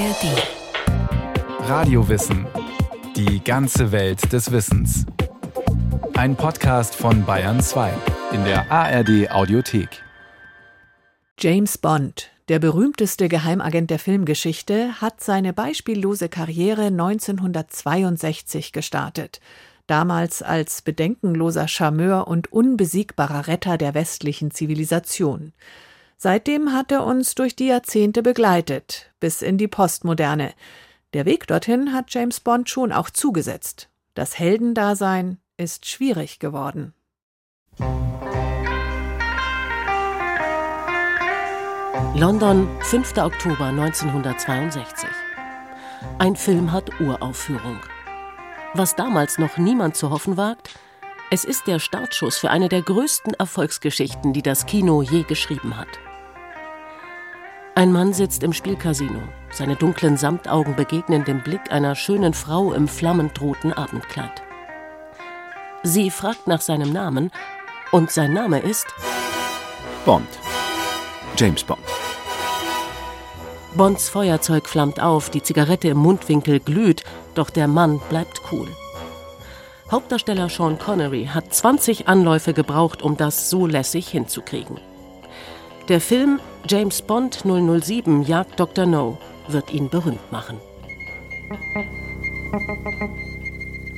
ARD. 0.00 1.68
Radiowissen. 1.68 2.46
Die 3.16 3.44
ganze 3.44 3.92
Welt 3.92 4.32
des 4.32 4.50
Wissens. 4.50 5.04
Ein 6.14 6.36
Podcast 6.36 6.94
von 6.94 7.26
Bayern 7.26 7.60
2 7.60 7.92
in 8.32 8.42
der 8.44 8.72
ARD 8.72 9.30
Audiothek. 9.30 10.02
James 11.38 11.76
Bond, 11.76 12.30
der 12.48 12.60
berühmteste 12.60 13.28
Geheimagent 13.28 13.90
der 13.90 13.98
Filmgeschichte, 13.98 15.02
hat 15.02 15.22
seine 15.22 15.52
beispiellose 15.52 16.30
Karriere 16.30 16.86
1962 16.86 18.72
gestartet. 18.72 19.42
Damals 19.86 20.40
als 20.40 20.80
bedenkenloser 20.80 21.68
Charmeur 21.68 22.26
und 22.26 22.50
unbesiegbarer 22.50 23.48
Retter 23.48 23.76
der 23.76 23.92
westlichen 23.92 24.50
Zivilisation. 24.50 25.52
Seitdem 26.22 26.74
hat 26.74 26.92
er 26.92 27.06
uns 27.06 27.34
durch 27.34 27.56
die 27.56 27.68
Jahrzehnte 27.68 28.22
begleitet, 28.22 29.10
bis 29.20 29.40
in 29.40 29.56
die 29.56 29.68
Postmoderne. 29.68 30.52
Der 31.14 31.24
Weg 31.24 31.46
dorthin 31.46 31.94
hat 31.94 32.12
James 32.12 32.40
Bond 32.40 32.68
schon 32.68 32.92
auch 32.92 33.08
zugesetzt. 33.08 33.88
Das 34.12 34.38
Heldendasein 34.38 35.38
ist 35.56 35.86
schwierig 35.86 36.38
geworden. 36.38 36.92
London, 42.14 42.68
5. 42.82 43.16
Oktober 43.16 43.68
1962. 43.68 45.08
Ein 46.18 46.36
Film 46.36 46.70
hat 46.70 47.00
Uraufführung. 47.00 47.80
Was 48.74 48.94
damals 48.94 49.38
noch 49.38 49.56
niemand 49.56 49.96
zu 49.96 50.10
hoffen 50.10 50.36
wagt, 50.36 50.68
es 51.30 51.46
ist 51.46 51.66
der 51.66 51.78
Startschuss 51.78 52.36
für 52.36 52.50
eine 52.50 52.68
der 52.68 52.82
größten 52.82 53.32
Erfolgsgeschichten, 53.32 54.34
die 54.34 54.42
das 54.42 54.66
Kino 54.66 55.00
je 55.00 55.22
geschrieben 55.22 55.78
hat. 55.78 55.88
Ein 57.80 57.92
Mann 57.92 58.12
sitzt 58.12 58.42
im 58.42 58.52
Spielcasino. 58.52 59.22
Seine 59.52 59.74
dunklen 59.74 60.18
Samtaugen 60.18 60.76
begegnen 60.76 61.24
dem 61.24 61.42
Blick 61.42 61.72
einer 61.72 61.94
schönen 61.94 62.34
Frau 62.34 62.74
im 62.74 62.86
flammend 62.86 63.40
roten 63.40 63.72
Abendkleid. 63.72 64.42
Sie 65.82 66.10
fragt 66.10 66.46
nach 66.46 66.60
seinem 66.60 66.92
Namen 66.92 67.30
und 67.90 68.10
sein 68.10 68.34
Name 68.34 68.58
ist 68.58 68.86
Bond. 70.04 70.28
James 71.38 71.64
Bond. 71.64 71.80
Bonds 73.74 74.10
Feuerzeug 74.10 74.68
flammt 74.68 75.00
auf, 75.00 75.30
die 75.30 75.42
Zigarette 75.42 75.88
im 75.88 75.96
Mundwinkel 75.96 76.60
glüht, 76.60 77.04
doch 77.34 77.48
der 77.48 77.66
Mann 77.66 77.98
bleibt 78.10 78.42
cool. 78.52 78.68
Hauptdarsteller 79.90 80.50
Sean 80.50 80.78
Connery 80.78 81.30
hat 81.32 81.54
20 81.54 82.08
Anläufe 82.08 82.52
gebraucht, 82.52 83.00
um 83.00 83.16
das 83.16 83.48
so 83.48 83.66
lässig 83.66 84.06
hinzukriegen. 84.10 84.78
Der 85.88 86.02
Film 86.02 86.40
James 86.68 87.02
Bond 87.02 87.42
007 87.44 88.22
Jagd 88.22 88.60
Dr. 88.60 88.86
No 88.86 89.18
wird 89.48 89.72
ihn 89.72 89.88
berühmt 89.88 90.30
machen. 90.30 90.58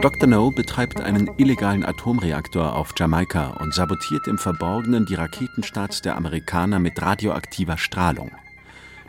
Dr. 0.00 0.28
No 0.28 0.50
betreibt 0.50 1.00
einen 1.00 1.30
illegalen 1.36 1.84
Atomreaktor 1.84 2.74
auf 2.74 2.92
Jamaika 2.96 3.50
und 3.60 3.74
sabotiert 3.74 4.26
im 4.26 4.38
Verborgenen 4.38 5.06
die 5.06 5.14
Raketenstarts 5.14 6.02
der 6.02 6.16
Amerikaner 6.16 6.78
mit 6.78 7.00
radioaktiver 7.00 7.78
Strahlung. 7.78 8.30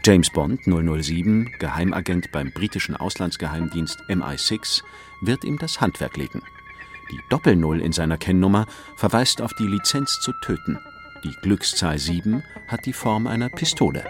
James 0.05 0.29
Bond 0.29 0.61
007, 0.65 1.49
Geheimagent 1.59 2.31
beim 2.31 2.51
britischen 2.51 2.95
Auslandsgeheimdienst 2.95 4.01
MI6, 4.09 4.83
wird 5.21 5.45
ihm 5.45 5.57
das 5.57 5.79
Handwerk 5.79 6.17
legen. 6.17 6.41
Die 7.11 7.19
Doppelnull 7.29 7.81
in 7.81 7.93
seiner 7.93 8.17
Kennnummer 8.17 8.65
verweist 8.97 9.41
auf 9.41 9.53
die 9.53 9.67
Lizenz 9.67 10.19
zu 10.19 10.33
töten. 10.41 10.77
Die 11.23 11.33
Glückszahl 11.41 11.97
7 11.97 12.43
hat 12.67 12.85
die 12.85 12.91
Form 12.91 13.27
einer 13.27 13.47
Pistole. 13.47 14.03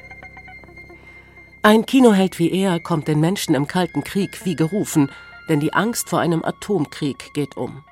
Ein 1.62 1.86
Kinoheld 1.86 2.40
wie 2.40 2.52
er 2.52 2.80
kommt 2.80 3.08
den 3.08 3.20
Menschen 3.20 3.54
im 3.54 3.68
Kalten 3.68 4.04
Krieg 4.04 4.46
wie 4.46 4.56
gerufen, 4.56 5.12
denn 5.48 5.60
die 5.60 5.74
Angst 5.74 6.10
vor 6.10 6.20
einem 6.20 6.44
Atomkrieg 6.44 7.32
geht 7.36 7.56
um. 7.56 7.84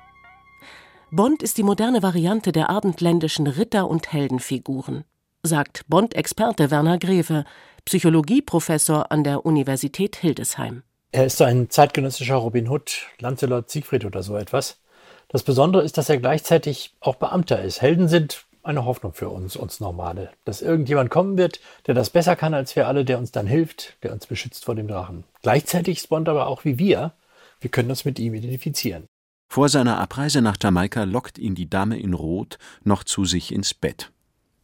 Bond 1.12 1.42
ist 1.42 1.56
die 1.56 1.62
moderne 1.62 2.02
Variante 2.02 2.50
der 2.50 2.68
abendländischen 2.68 3.46
Ritter- 3.46 3.88
und 3.88 4.12
Heldenfiguren, 4.12 5.04
sagt 5.44 5.84
Bond-Experte 5.86 6.72
Werner 6.72 6.98
Greve, 6.98 7.44
Psychologieprofessor 7.84 9.12
an 9.12 9.22
der 9.22 9.46
Universität 9.46 10.16
Hildesheim. 10.16 10.82
Er 11.12 11.26
ist 11.26 11.36
so 11.36 11.44
ein 11.44 11.70
zeitgenössischer 11.70 12.36
Robin 12.36 12.68
Hood, 12.68 13.06
Lancelot 13.20 13.70
Siegfried 13.70 14.04
oder 14.04 14.22
so 14.22 14.36
etwas. 14.36 14.80
Das 15.28 15.44
Besondere 15.44 15.82
ist, 15.82 15.96
dass 15.96 16.08
er 16.08 16.18
gleichzeitig 16.18 16.94
auch 17.00 17.16
Beamter 17.16 17.62
ist. 17.62 17.82
Helden 17.82 18.08
sind 18.08 18.46
eine 18.62 18.84
Hoffnung 18.84 19.12
für 19.12 19.28
uns, 19.28 19.56
uns 19.56 19.80
Normale. 19.80 20.30
Dass 20.44 20.62
irgendjemand 20.62 21.10
kommen 21.10 21.36
wird, 21.36 21.60
der 21.86 21.94
das 21.94 22.10
besser 22.10 22.36
kann 22.36 22.54
als 22.54 22.74
wir 22.76 22.88
alle, 22.88 23.04
der 23.04 23.18
uns 23.18 23.32
dann 23.32 23.46
hilft, 23.46 23.96
der 24.02 24.12
uns 24.12 24.26
beschützt 24.26 24.64
vor 24.64 24.74
dem 24.74 24.88
Drachen. 24.88 25.24
Gleichzeitig 25.42 25.98
ist 25.98 26.08
Bond 26.08 26.28
aber 26.28 26.46
auch 26.46 26.64
wie 26.64 26.78
wir. 26.78 27.12
Wir 27.60 27.70
können 27.70 27.90
uns 27.90 28.04
mit 28.04 28.18
ihm 28.18 28.34
identifizieren. 28.34 29.06
Vor 29.48 29.68
seiner 29.68 29.98
Abreise 29.98 30.40
nach 30.40 30.56
Jamaika 30.60 31.04
lockt 31.04 31.38
ihn 31.38 31.54
die 31.54 31.68
Dame 31.68 31.98
in 31.98 32.14
Rot 32.14 32.58
noch 32.84 33.04
zu 33.04 33.24
sich 33.24 33.52
ins 33.52 33.74
Bett. 33.74 34.10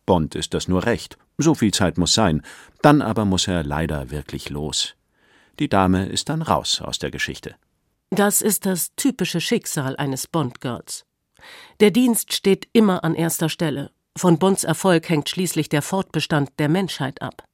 Bond 0.06 0.34
ist 0.34 0.54
das 0.54 0.68
nur 0.68 0.86
recht. 0.86 1.18
So 1.36 1.54
viel 1.54 1.72
Zeit 1.72 1.98
muss 1.98 2.14
sein. 2.14 2.42
Dann 2.80 3.02
aber 3.02 3.24
muss 3.24 3.46
er 3.46 3.62
leider 3.62 4.10
wirklich 4.10 4.48
los. 4.48 4.94
Die 5.58 5.68
Dame 5.68 6.06
ist 6.06 6.28
dann 6.28 6.42
raus 6.42 6.80
aus 6.80 6.98
der 6.98 7.10
Geschichte. 7.10 7.56
Das 8.10 8.40
ist 8.40 8.64
das 8.64 8.94
typische 8.96 9.40
Schicksal 9.40 9.96
eines 9.96 10.26
Bond-Girls. 10.26 11.04
Der 11.80 11.90
Dienst 11.90 12.32
steht 12.32 12.68
immer 12.72 13.04
an 13.04 13.14
erster 13.14 13.48
Stelle. 13.48 13.90
Von 14.16 14.38
Bonds 14.38 14.64
Erfolg 14.64 15.08
hängt 15.08 15.28
schließlich 15.28 15.68
der 15.68 15.82
Fortbestand 15.82 16.50
der 16.58 16.68
Menschheit 16.68 17.22
ab. 17.22 17.44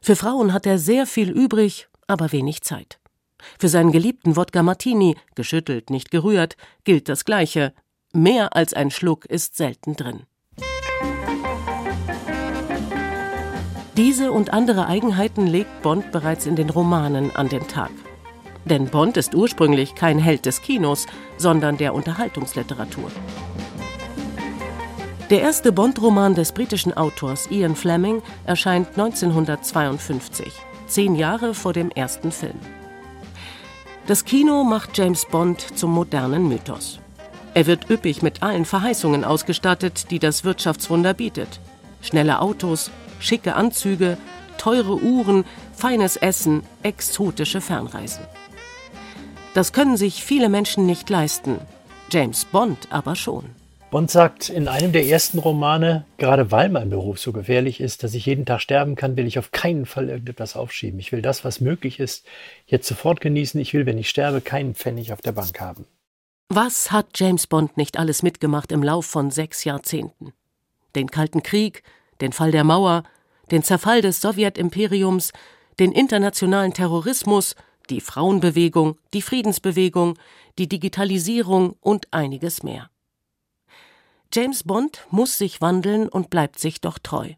Für 0.00 0.16
Frauen 0.16 0.52
hat 0.52 0.66
er 0.66 0.78
sehr 0.78 1.06
viel 1.06 1.30
übrig, 1.30 1.88
aber 2.08 2.32
wenig 2.32 2.62
Zeit. 2.62 2.98
Für 3.58 3.68
seinen 3.68 3.92
geliebten 3.92 4.36
Wodka 4.36 4.62
Martini, 4.62 5.16
geschüttelt, 5.34 5.90
nicht 5.90 6.10
gerührt, 6.10 6.56
gilt 6.84 7.08
das 7.08 7.24
Gleiche. 7.24 7.72
Mehr 8.12 8.56
als 8.56 8.74
ein 8.74 8.90
Schluck 8.90 9.24
ist 9.26 9.56
selten 9.56 9.94
drin. 9.94 10.26
Diese 13.96 14.32
und 14.32 14.52
andere 14.52 14.86
Eigenheiten 14.86 15.46
legt 15.46 15.82
Bond 15.82 16.12
bereits 16.12 16.46
in 16.46 16.56
den 16.56 16.70
Romanen 16.70 17.34
an 17.36 17.48
den 17.48 17.68
Tag. 17.68 17.90
Denn 18.64 18.86
Bond 18.86 19.16
ist 19.16 19.34
ursprünglich 19.34 19.94
kein 19.94 20.18
Held 20.18 20.46
des 20.46 20.62
Kinos, 20.62 21.06
sondern 21.36 21.76
der 21.76 21.94
Unterhaltungsliteratur. 21.94 23.10
Der 25.30 25.40
erste 25.40 25.72
Bond-Roman 25.72 26.34
des 26.34 26.52
britischen 26.52 26.94
Autors 26.94 27.50
Ian 27.50 27.74
Fleming 27.74 28.22
erscheint 28.44 28.88
1952, 28.90 30.52
zehn 30.86 31.14
Jahre 31.14 31.54
vor 31.54 31.72
dem 31.72 31.90
ersten 31.90 32.30
Film. 32.30 32.58
Das 34.06 34.24
Kino 34.24 34.62
macht 34.64 34.98
James 34.98 35.24
Bond 35.24 35.60
zum 35.78 35.92
modernen 35.92 36.48
Mythos. 36.48 37.00
Er 37.54 37.66
wird 37.66 37.88
üppig 37.88 38.22
mit 38.22 38.42
allen 38.42 38.64
Verheißungen 38.64 39.24
ausgestattet, 39.24 40.10
die 40.10 40.18
das 40.18 40.44
Wirtschaftswunder 40.44 41.14
bietet. 41.14 41.60
Schnelle 42.00 42.40
Autos, 42.40 42.90
schicke 43.18 43.54
Anzüge, 43.54 44.18
teure 44.58 44.96
Uhren, 44.96 45.44
feines 45.74 46.16
Essen, 46.16 46.62
exotische 46.82 47.60
Fernreisen. 47.60 48.24
Das 49.54 49.74
können 49.74 49.98
sich 49.98 50.24
viele 50.24 50.48
Menschen 50.48 50.86
nicht 50.86 51.10
leisten, 51.10 51.58
James 52.10 52.46
Bond 52.46 52.88
aber 52.90 53.16
schon. 53.16 53.44
Bond 53.90 54.10
sagt 54.10 54.48
in 54.48 54.66
einem 54.66 54.92
der 54.92 55.04
ersten 55.04 55.38
Romane, 55.38 56.06
gerade 56.16 56.50
weil 56.50 56.70
mein 56.70 56.88
Beruf 56.88 57.18
so 57.18 57.32
gefährlich 57.32 57.78
ist, 57.78 58.02
dass 58.02 58.14
ich 58.14 58.24
jeden 58.24 58.46
Tag 58.46 58.62
sterben 58.62 58.94
kann, 58.94 59.18
will 59.18 59.26
ich 59.26 59.38
auf 59.38 59.50
keinen 59.50 59.84
Fall 59.84 60.08
irgendetwas 60.08 60.56
aufschieben. 60.56 60.98
Ich 60.98 61.12
will 61.12 61.20
das, 61.20 61.44
was 61.44 61.60
möglich 61.60 62.00
ist, 62.00 62.24
jetzt 62.66 62.88
sofort 62.88 63.20
genießen. 63.20 63.60
Ich 63.60 63.74
will, 63.74 63.84
wenn 63.84 63.98
ich 63.98 64.08
sterbe, 64.08 64.40
keinen 64.40 64.74
Pfennig 64.74 65.12
auf 65.12 65.20
der 65.20 65.32
Bank 65.32 65.60
haben. 65.60 65.84
Was 66.48 66.90
hat 66.90 67.08
James 67.16 67.46
Bond 67.46 67.76
nicht 67.76 67.98
alles 67.98 68.22
mitgemacht 68.22 68.72
im 68.72 68.82
Lauf 68.82 69.04
von 69.04 69.30
sechs 69.30 69.64
Jahrzehnten? 69.64 70.32
Den 70.96 71.10
Kalten 71.10 71.42
Krieg, 71.42 71.82
den 72.22 72.32
Fall 72.32 72.52
der 72.52 72.64
Mauer, 72.64 73.02
den 73.50 73.62
Zerfall 73.62 74.00
des 74.00 74.22
Sowjetimperiums, 74.22 75.32
den 75.78 75.92
internationalen 75.92 76.72
Terrorismus, 76.72 77.54
die 77.90 78.00
Frauenbewegung, 78.00 78.98
die 79.14 79.22
Friedensbewegung, 79.22 80.18
die 80.58 80.68
Digitalisierung 80.68 81.76
und 81.80 82.12
einiges 82.12 82.62
mehr. 82.62 82.90
James 84.32 84.64
Bond 84.64 85.06
muss 85.10 85.36
sich 85.36 85.60
wandeln 85.60 86.08
und 86.08 86.30
bleibt 86.30 86.58
sich 86.58 86.80
doch 86.80 86.98
treu. 86.98 87.32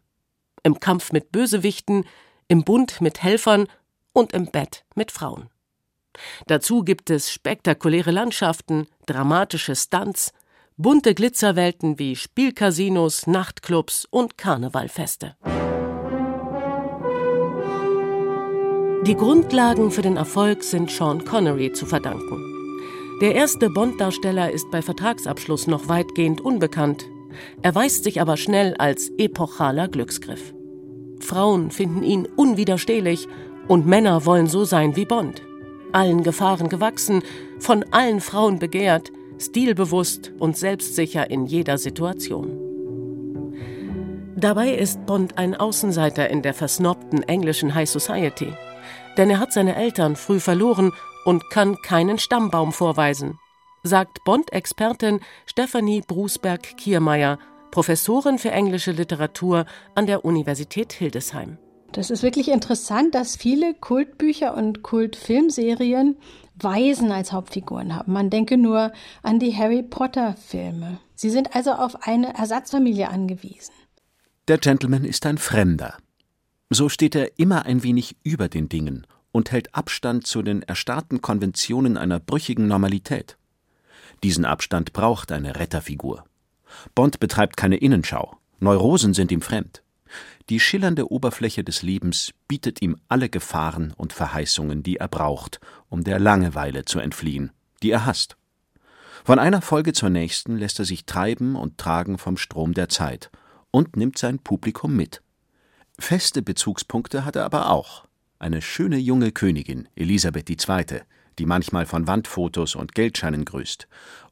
Im 0.63 0.79
Kampf 0.79 1.11
mit 1.11 1.31
Bösewichten, 1.31 2.05
im 2.47 2.63
Bund 2.63 3.01
mit 3.01 3.21
Helfern 3.21 3.67
und 4.13 4.33
im 4.33 4.45
Bett 4.45 4.85
mit 4.95 5.11
Frauen. 5.11 5.49
Dazu 6.47 6.83
gibt 6.83 7.09
es 7.09 7.31
spektakuläre 7.31 8.11
Landschaften, 8.11 8.87
dramatische 9.05 9.75
Stunts, 9.75 10.31
bunte 10.77 11.13
Glitzerwelten 11.13 11.99
wie 11.99 12.15
Spielcasinos, 12.15 13.27
Nachtclubs 13.27 14.07
und 14.09 14.37
Karnevalfeste. 14.37 15.35
Die 19.07 19.15
Grundlagen 19.15 19.91
für 19.91 20.01
den 20.01 20.17
Erfolg 20.17 20.63
sind 20.63 20.89
Sean 20.89 21.23
Connery 21.23 21.71
zu 21.71 21.85
verdanken. 21.85 22.41
Der 23.21 23.35
erste 23.35 23.69
Bond-Darsteller 23.69 24.49
ist 24.49 24.71
bei 24.71 24.81
Vertragsabschluss 24.81 25.67
noch 25.67 25.87
weitgehend 25.87 26.41
unbekannt, 26.41 27.05
erweist 27.61 28.03
sich 28.03 28.19
aber 28.19 28.35
schnell 28.35 28.73
als 28.79 29.11
epochaler 29.19 29.89
Glücksgriff. 29.89 30.55
Frauen 31.19 31.69
finden 31.69 32.01
ihn 32.01 32.27
unwiderstehlich 32.35 33.27
Und 33.67 33.85
Männer 33.85 34.25
wollen 34.25 34.47
so 34.47 34.63
sein 34.63 34.95
wie 34.95 35.05
Bond. 35.05 35.43
Allen 35.91 36.23
Gefahren 36.23 36.69
gewachsen, 36.69 37.21
von 37.59 37.85
allen 37.91 38.21
Frauen 38.21 38.57
begehrt, 38.57 39.11
stilbewusst 39.39 40.31
und 40.39 40.57
selbstsicher 40.57 41.29
in 41.29 41.45
jeder 41.45 41.77
Situation. 41.77 42.59
Dabei 44.35 44.73
ist 44.73 45.05
Bond 45.05 45.37
ein 45.37 45.55
Außenseiter 45.55 46.27
in 46.29 46.41
der 46.41 46.55
versnobten 46.55 47.21
englischen 47.23 47.75
High 47.75 47.89
Society. 47.89 48.53
Denn 49.17 49.29
er 49.29 49.39
hat 49.39 49.53
seine 49.53 49.75
Eltern 49.75 50.15
früh 50.15 50.39
verloren 50.39 50.91
und 51.25 51.49
kann 51.49 51.81
keinen 51.81 52.19
Stammbaum 52.19 52.71
vorweisen, 52.71 53.39
sagt 53.83 54.23
Bond-Expertin 54.25 55.19
Stephanie 55.45 56.01
Brusberg-Kiermeier, 56.01 57.39
Professorin 57.71 58.39
für 58.39 58.51
englische 58.51 58.91
Literatur 58.91 59.65
an 59.95 60.05
der 60.05 60.23
Universität 60.23 60.93
Hildesheim. 60.93 61.57
Das 61.91 62.09
ist 62.09 62.23
wirklich 62.23 62.49
interessant, 62.49 63.15
dass 63.15 63.37
viele 63.37 63.73
Kultbücher 63.73 64.55
und 64.55 64.83
Kultfilmserien 64.83 66.17
Waisen 66.59 67.11
als 67.11 67.31
Hauptfiguren 67.31 67.95
haben. 67.95 68.13
Man 68.13 68.29
denke 68.29 68.57
nur 68.57 68.91
an 69.23 69.39
die 69.39 69.55
Harry 69.55 69.83
Potter-Filme. 69.83 70.99
Sie 71.15 71.29
sind 71.29 71.55
also 71.55 71.71
auf 71.71 72.05
eine 72.05 72.37
Ersatzfamilie 72.37 73.09
angewiesen. 73.09 73.73
Der 74.47 74.57
Gentleman 74.57 75.05
ist 75.05 75.25
ein 75.25 75.37
Fremder. 75.37 75.97
So 76.69 76.89
steht 76.89 77.15
er 77.15 77.37
immer 77.37 77.65
ein 77.65 77.83
wenig 77.83 78.15
über 78.23 78.49
den 78.49 78.69
Dingen 78.69 79.05
und 79.31 79.51
hält 79.51 79.75
Abstand 79.75 80.25
zu 80.25 80.41
den 80.41 80.63
erstarrten 80.63 81.21
Konventionen 81.21 81.97
einer 81.97 82.19
brüchigen 82.19 82.67
Normalität. 82.67 83.37
Diesen 84.23 84.45
Abstand 84.45 84.93
braucht 84.93 85.31
eine 85.31 85.57
Retterfigur. 85.57 86.23
Bond 86.95 87.19
betreibt 87.19 87.57
keine 87.57 87.77
Innenschau. 87.77 88.37
Neurosen 88.59 89.13
sind 89.13 89.31
ihm 89.31 89.41
fremd. 89.41 89.83
Die 90.49 90.59
schillernde 90.59 91.11
Oberfläche 91.11 91.63
des 91.63 91.81
Lebens 91.81 92.31
bietet 92.47 92.81
ihm 92.81 92.97
alle 93.09 93.29
Gefahren 93.29 93.93
und 93.97 94.13
Verheißungen, 94.13 94.83
die 94.83 94.97
er 94.97 95.07
braucht, 95.07 95.59
um 95.89 96.03
der 96.03 96.19
Langeweile 96.19 96.85
zu 96.85 96.99
entfliehen, 96.99 97.51
die 97.83 97.91
er 97.91 98.05
hasst. 98.05 98.37
Von 99.23 99.39
einer 99.39 99.61
Folge 99.61 99.93
zur 99.93 100.09
nächsten 100.09 100.57
lässt 100.57 100.79
er 100.79 100.85
sich 100.85 101.05
treiben 101.05 101.55
und 101.55 101.77
tragen 101.77 102.17
vom 102.17 102.37
Strom 102.37 102.73
der 102.73 102.89
Zeit 102.89 103.31
und 103.71 103.97
nimmt 103.97 104.17
sein 104.17 104.39
Publikum 104.39 104.95
mit. 104.95 105.21
Feste 105.97 106.41
Bezugspunkte 106.41 107.25
hat 107.25 107.35
er 107.35 107.45
aber 107.45 107.71
auch. 107.71 108.05
Eine 108.37 108.61
schöne 108.61 108.97
junge 108.97 109.31
Königin, 109.31 109.87
Elisabeth 109.95 110.49
II., 110.49 111.01
die 111.39 111.45
manchmal 111.45 111.85
von 111.85 112.07
Wandfotos 112.07 112.75
und 112.75 112.95
Geldscheinen 112.95 113.45
grüßt, 113.45 113.87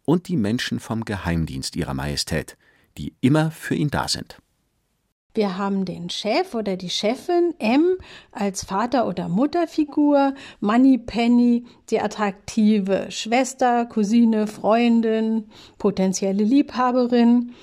und 0.05 0.27
die 0.27 0.37
Menschen 0.37 0.79
vom 0.79 1.05
Geheimdienst 1.05 1.75
ihrer 1.75 1.93
Majestät, 1.93 2.57
die 2.97 3.13
immer 3.21 3.51
für 3.51 3.75
ihn 3.75 3.89
da 3.89 4.07
sind. 4.07 4.37
Wir 5.35 5.57
haben 5.57 5.85
den 5.85 6.11
Chef 6.11 6.53
oder 6.53 6.77
die 6.77 6.91
Chefin 6.91 7.55
M 7.57 7.97
als 8.31 8.63
Vater- 8.63 9.07
oder 9.07 9.29
Mutterfigur, 9.29 10.35
Money 10.59 10.99
Penny, 10.99 11.65
die 11.89 11.99
attraktive 11.99 13.07
Schwester, 13.09 13.87
Cousine, 13.87 14.45
Freundin, 14.45 15.49
potenzielle 15.79 16.43
Liebhaberin. 16.43 17.53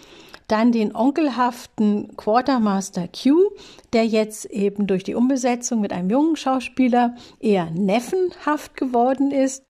Dann 0.51 0.73
den 0.73 0.97
onkelhaften 0.97 2.17
Quartermaster 2.17 3.07
Q, 3.07 3.51
der 3.93 4.05
jetzt 4.05 4.47
eben 4.47 4.89
durch 4.89 5.05
die 5.05 5.15
Umbesetzung 5.15 5.81
mit 5.81 5.93
einem 5.93 6.11
jungen 6.11 6.35
Schauspieler 6.35 7.15
eher 7.39 7.71
neffenhaft 7.71 8.77
geworden 8.77 9.31
ist. 9.31 9.63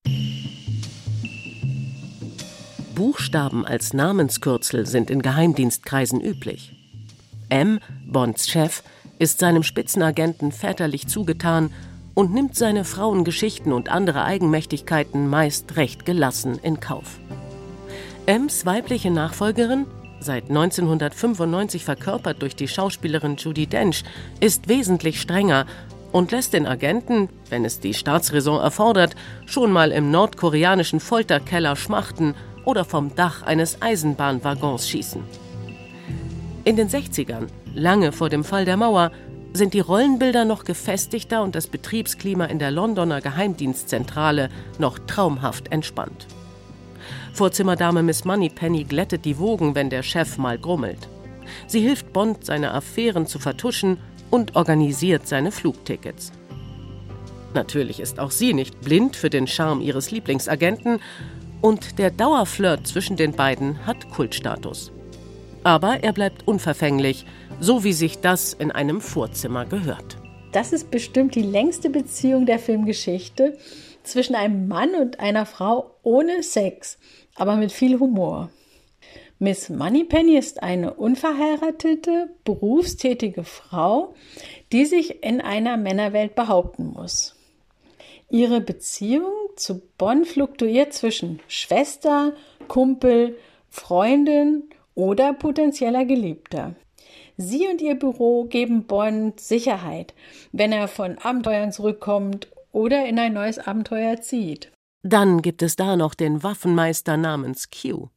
Buchstaben 2.94 3.66
als 3.66 3.92
Namenskürzel 3.92 4.86
sind 4.86 5.10
in 5.10 5.20
Geheimdienstkreisen 5.20 6.22
üblich. 6.22 6.72
M, 7.50 7.80
Bonds 8.06 8.48
Chef, 8.48 8.82
ist 9.18 9.38
seinem 9.38 9.62
Spitzenagenten 9.62 10.50
väterlich 10.50 11.08
zugetan 11.08 11.74
und 12.14 12.32
nimmt 12.32 12.56
seine 12.56 12.86
Frauengeschichten 12.86 13.74
und 13.74 13.90
andere 13.90 14.24
Eigenmächtigkeiten 14.24 15.28
meist 15.28 15.76
recht 15.76 16.06
gelassen 16.06 16.58
in 16.62 16.80
Kauf. 16.80 17.20
M's 18.24 18.64
weibliche 18.64 19.10
Nachfolgerin, 19.10 19.84
seit 20.20 20.48
1995 20.48 21.84
verkörpert 21.84 22.42
durch 22.42 22.54
die 22.54 22.68
Schauspielerin 22.68 23.36
Judy 23.36 23.66
Dench, 23.66 24.04
ist 24.38 24.68
wesentlich 24.68 25.20
strenger 25.20 25.66
und 26.12 26.30
lässt 26.32 26.52
den 26.52 26.66
Agenten, 26.66 27.28
wenn 27.48 27.64
es 27.64 27.80
die 27.80 27.94
Staatsräson 27.94 28.60
erfordert, 28.60 29.16
schon 29.46 29.72
mal 29.72 29.90
im 29.92 30.10
nordkoreanischen 30.10 31.00
Folterkeller 31.00 31.76
schmachten 31.76 32.34
oder 32.64 32.84
vom 32.84 33.14
Dach 33.14 33.42
eines 33.42 33.80
Eisenbahnwaggons 33.80 34.88
schießen. 34.88 35.22
In 36.64 36.76
den 36.76 36.88
60ern, 36.88 37.46
lange 37.74 38.12
vor 38.12 38.28
dem 38.28 38.44
Fall 38.44 38.64
der 38.64 38.76
Mauer, 38.76 39.12
sind 39.52 39.74
die 39.74 39.80
Rollenbilder 39.80 40.44
noch 40.44 40.64
gefestigter 40.64 41.42
und 41.42 41.54
das 41.54 41.66
Betriebsklima 41.66 42.44
in 42.44 42.58
der 42.58 42.70
Londoner 42.70 43.20
Geheimdienstzentrale 43.20 44.48
noch 44.78 44.98
traumhaft 44.98 45.72
entspannt. 45.72 46.26
Vorzimmerdame 47.32 48.02
Miss 48.02 48.24
Moneypenny 48.24 48.84
glättet 48.84 49.24
die 49.24 49.38
Wogen, 49.38 49.74
wenn 49.74 49.90
der 49.90 50.02
Chef 50.02 50.38
mal 50.38 50.58
grummelt. 50.58 51.08
Sie 51.66 51.80
hilft 51.80 52.12
Bond, 52.12 52.44
seine 52.44 52.74
Affären 52.74 53.26
zu 53.26 53.38
vertuschen 53.38 53.98
und 54.30 54.56
organisiert 54.56 55.26
seine 55.26 55.52
Flugtickets. 55.52 56.32
Natürlich 57.54 57.98
ist 58.00 58.20
auch 58.20 58.30
sie 58.30 58.54
nicht 58.54 58.80
blind 58.80 59.16
für 59.16 59.30
den 59.30 59.46
Charme 59.46 59.80
ihres 59.80 60.10
Lieblingsagenten 60.10 61.00
und 61.60 61.98
der 61.98 62.10
Dauerflirt 62.10 62.86
zwischen 62.86 63.16
den 63.16 63.32
beiden 63.32 63.86
hat 63.86 64.10
Kultstatus. 64.10 64.92
Aber 65.64 66.02
er 66.02 66.12
bleibt 66.12 66.46
unverfänglich, 66.46 67.26
so 67.60 67.84
wie 67.84 67.92
sich 67.92 68.20
das 68.20 68.54
in 68.54 68.70
einem 68.70 69.00
Vorzimmer 69.00 69.66
gehört. 69.66 70.16
Das 70.52 70.72
ist 70.72 70.90
bestimmt 70.90 71.34
die 71.34 71.42
längste 71.42 71.90
Beziehung 71.90 72.46
der 72.46 72.58
Filmgeschichte 72.58 73.56
zwischen 74.02 74.34
einem 74.34 74.68
Mann 74.68 74.94
und 74.94 75.20
einer 75.20 75.46
Frau 75.46 75.94
ohne 76.02 76.42
Sex, 76.42 76.98
aber 77.34 77.56
mit 77.56 77.72
viel 77.72 77.98
Humor. 77.98 78.50
Miss 79.38 79.70
Moneypenny 79.70 80.36
ist 80.36 80.62
eine 80.62 80.94
unverheiratete, 80.94 82.28
berufstätige 82.44 83.44
Frau, 83.44 84.14
die 84.70 84.84
sich 84.84 85.22
in 85.24 85.40
einer 85.40 85.78
Männerwelt 85.78 86.34
behaupten 86.34 86.88
muss. 86.88 87.36
Ihre 88.28 88.60
Beziehung 88.60 89.32
zu 89.56 89.80
Bonn 89.96 90.24
fluktuiert 90.24 90.92
zwischen 90.92 91.40
Schwester, 91.48 92.34
Kumpel, 92.68 93.38
Freundin 93.70 94.64
oder 94.94 95.32
potenzieller 95.32 96.04
Geliebter. 96.04 96.74
Sie 97.36 97.66
und 97.66 97.80
ihr 97.80 97.94
Büro 97.94 98.44
geben 98.44 98.84
Bond 98.84 99.40
Sicherheit, 99.40 100.12
wenn 100.52 100.72
er 100.72 100.86
von 100.86 101.16
Abenteuern 101.16 101.72
zurückkommt 101.72 102.48
oder 102.72 103.06
in 103.06 103.18
ein 103.18 103.32
neues 103.32 103.58
Abenteuer 103.58 104.20
zieht. 104.20 104.70
Dann 105.02 105.40
gibt 105.40 105.62
es 105.62 105.76
da 105.76 105.96
noch 105.96 106.14
den 106.14 106.42
Waffenmeister 106.42 107.16
namens 107.16 107.68
Q. 107.70 108.08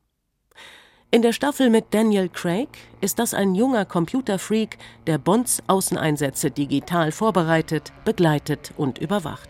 In 1.12 1.22
der 1.22 1.32
Staffel 1.32 1.70
mit 1.70 1.94
Daniel 1.94 2.28
Craig 2.28 2.68
ist 3.00 3.20
das 3.20 3.34
ein 3.34 3.56
junger 3.56 3.86
Computerfreak, 3.86 4.78
der 5.08 5.18
Bonds 5.18 5.64
Außeneinsätze 5.68 6.52
digital 6.52 7.14
vorbereitet, 7.14 7.94
begleitet 8.04 8.74
und 8.76 8.98
überwacht. 8.98 9.50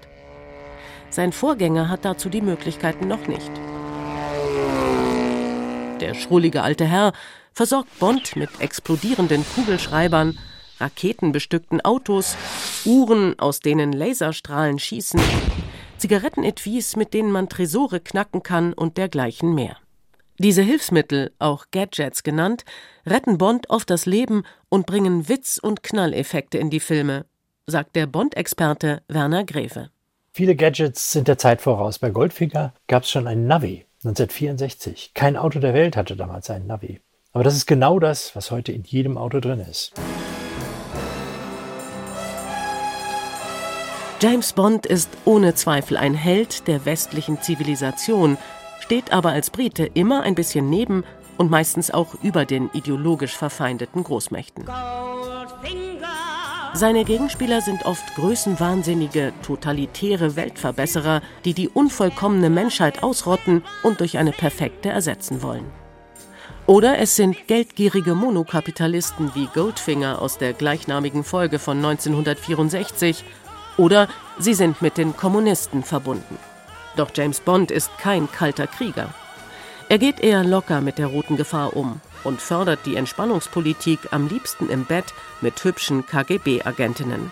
Sein 1.09 1.31
Vorgänger 1.31 1.89
hat 1.89 2.05
dazu 2.05 2.29
die 2.29 2.41
Möglichkeiten 2.41 3.07
noch 3.07 3.27
nicht. 3.27 3.51
Der 6.01 6.13
schrullige 6.13 6.61
alte 6.61 6.85
Herr 6.85 7.13
versorgt 7.51 7.97
Bond 7.97 8.35
mit 8.35 8.49
explodierenden 8.59 9.43
Kugelschreibern, 9.55 10.37
raketenbestückten 10.79 11.81
Autos, 11.81 12.35
Uhren, 12.85 13.39
aus 13.39 13.59
denen 13.59 13.91
Laserstrahlen 13.91 14.77
schießen, 14.77 15.21
Zigarettenetuis, 16.03 16.98
mit 16.98 17.13
denen 17.13 17.31
man 17.31 17.48
Tresore 17.48 18.01
knacken 18.01 18.43
kann 18.43 18.74
und 18.74 18.98
dergleichen 18.98 19.55
mehr. 19.55 19.77
Diese 20.38 20.62
Hilfsmittel, 20.62 21.31
auch 21.39 21.67
Gadgets 21.72 22.24
genannt, 22.24 22.65
retten 23.05 23.38
Bond 23.38 23.69
oft 23.69 23.89
das 23.89 24.05
Leben 24.05 24.43
und 24.67 24.86
bringen 24.86 25.29
Witz- 25.29 25.60
und 25.60 25.81
Knalleffekte 25.81 26.57
in 26.57 26.69
die 26.69 26.81
Filme, 26.81 27.25
sagt 27.67 27.95
der 27.95 28.05
Bond-Experte 28.07 29.01
Werner 29.07 29.45
Greve. 29.45 29.91
Viele 30.33 30.57
Gadgets 30.57 31.13
sind 31.13 31.29
der 31.29 31.38
Zeit 31.38 31.62
voraus. 31.62 32.00
Bei 32.00 32.10
Goldfinger 32.10 32.74
gab 32.88 33.03
es 33.03 33.10
schon 33.10 33.25
ein 33.25 33.48
Navi 33.48 33.86
1964. 34.03 35.12
Kein 35.13 35.38
Auto 35.38 35.60
der 35.60 35.74
Welt 35.74 35.95
hatte 35.95 36.17
damals 36.17 36.50
einen 36.50 36.67
Navi. 36.67 37.00
Aber 37.31 37.45
das 37.45 37.55
ist 37.55 37.65
genau 37.65 37.98
das, 38.00 38.36
was 38.36 38.51
heute 38.51 38.74
in 38.74 38.83
jedem 38.83 39.17
Auto 39.17 39.39
drin 39.39 39.62
ist. 39.62 39.93
James 44.24 44.53
Bond 44.53 44.86
ist 44.86 45.10
ohne 45.25 45.53
Zweifel 45.53 45.98
ein 45.98 46.13
Held 46.13 46.70
der 46.70 46.86
westlichen 46.86 47.42
Zivilisation, 47.42 48.38
steht 48.80 49.12
aber 49.12 49.32
als 49.32 49.50
Brite 49.50 49.84
immer 49.84 50.22
ein 50.22 50.34
bisschen 50.34 50.70
neben 50.70 51.03
und 51.38 51.51
meistens 51.51 51.92
auch 51.92 52.15
über 52.24 52.46
den 52.46 52.70
ideologisch 52.72 53.36
verfeindeten 53.36 54.01
Großmächten. 54.06 54.63
Seine 56.74 57.03
Gegenspieler 57.03 57.60
sind 57.60 57.86
oft 57.86 58.15
größenwahnsinnige, 58.15 59.34
totalitäre 59.46 60.38
Weltverbesserer, 60.38 61.22
die 61.44 61.53
die 61.53 61.68
unvollkommene 61.68 62.50
Menschheit 62.50 63.03
ausrotten 63.03 63.62
und 63.84 64.00
durch 64.00 64.18
eine 64.18 64.32
perfekte 64.32 64.88
ersetzen 64.88 65.44
wollen. 65.44 65.65
Oder 66.65 66.98
es 66.98 67.18
sind 67.18 67.48
geldgierige 67.48 68.15
Monokapitalisten 68.15 69.36
wie 69.36 69.50
Goldfinger 69.53 70.22
aus 70.22 70.38
der 70.38 70.53
gleichnamigen 70.53 71.25
Folge 71.25 71.60
von 71.60 71.75
1964 71.75 73.25
Oder 73.77 74.08
sie 74.39 74.53
sind 74.53 74.82
mit 74.82 74.98
den 74.98 75.15
Kommunisten 75.15 75.84
verbunden. 75.84 76.38
Doch 76.96 77.12
James 77.13 77.39
Bond 77.39 77.72
ist 77.72 77.89
kein 77.98 78.32
kalter 78.32 78.68
Krieger. 78.68 79.13
Er 79.89 79.98
geht 79.98 80.20
eher 80.20 80.44
locker 80.44 80.82
mit 80.82 80.98
der 80.98 81.08
roten 81.08 81.38
Gefahr 81.38 81.75
um 81.75 82.00
und 82.24 82.42
fördert 82.42 82.80
die 82.86 82.96
Entspannungspolitik 82.96 84.00
am 84.12 84.27
liebsten 84.27 84.70
im 84.70 84.86
Bett 84.86 85.13
mit 85.42 85.63
hübschen 85.63 86.06
KGB-Agentinnen. 86.06 87.32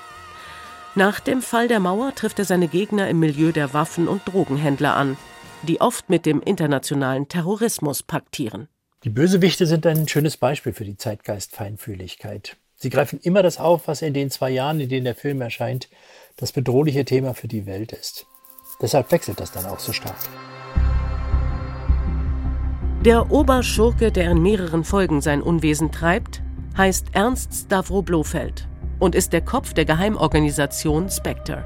Nach 0.95 1.19
dem 1.21 1.41
Fall 1.41 1.67
der 1.69 1.79
Mauer 1.79 2.13
trifft 2.15 2.39
er 2.39 2.45
seine 2.45 2.67
Gegner 2.67 3.07
im 3.07 3.19
Milieu 3.19 3.51
der 3.51 3.73
Waffen- 3.73 4.09
und 4.09 4.21
Drogenhändler 4.25 4.95
an, 4.95 5.15
die 5.63 5.79
oft 5.79 6.09
mit 6.09 6.25
dem 6.25 6.41
internationalen 6.41 7.29
Terrorismus 7.29 8.03
paktieren. 8.03 8.67
Die 9.03 9.09
Bösewichte 9.09 9.65
sind 9.65 9.85
ein 9.87 10.07
schönes 10.07 10.37
Beispiel 10.37 10.73
für 10.73 10.85
die 10.85 10.97
Zeitgeist-Feinfühligkeit. 10.97 12.57
Sie 12.75 12.89
greifen 12.89 13.19
immer 13.21 13.41
das 13.43 13.57
auf, 13.57 13.87
was 13.87 14.01
in 14.01 14.13
den 14.13 14.29
zwei 14.29 14.49
Jahren, 14.49 14.79
in 14.79 14.89
denen 14.89 15.05
der 15.05 15.15
Film 15.15 15.39
erscheint, 15.41 15.87
das 16.37 16.51
bedrohliche 16.51 17.05
Thema 17.05 17.33
für 17.33 17.47
die 17.47 17.65
Welt 17.65 17.91
ist. 17.91 18.25
Deshalb 18.81 19.11
wechselt 19.11 19.39
das 19.39 19.51
dann 19.51 19.65
auch 19.65 19.79
so 19.79 19.93
stark. 19.93 20.17
Der 23.05 23.31
Oberschurke, 23.31 24.11
der 24.11 24.31
in 24.31 24.41
mehreren 24.41 24.83
Folgen 24.83 25.21
sein 25.21 25.41
Unwesen 25.41 25.91
treibt, 25.91 26.41
heißt 26.77 27.07
Ernst 27.13 27.53
Stavro 27.53 28.01
Blofeld 28.01 28.67
und 28.99 29.15
ist 29.15 29.33
der 29.33 29.41
Kopf 29.41 29.73
der 29.73 29.85
Geheimorganisation 29.85 31.09
Spectre. 31.09 31.65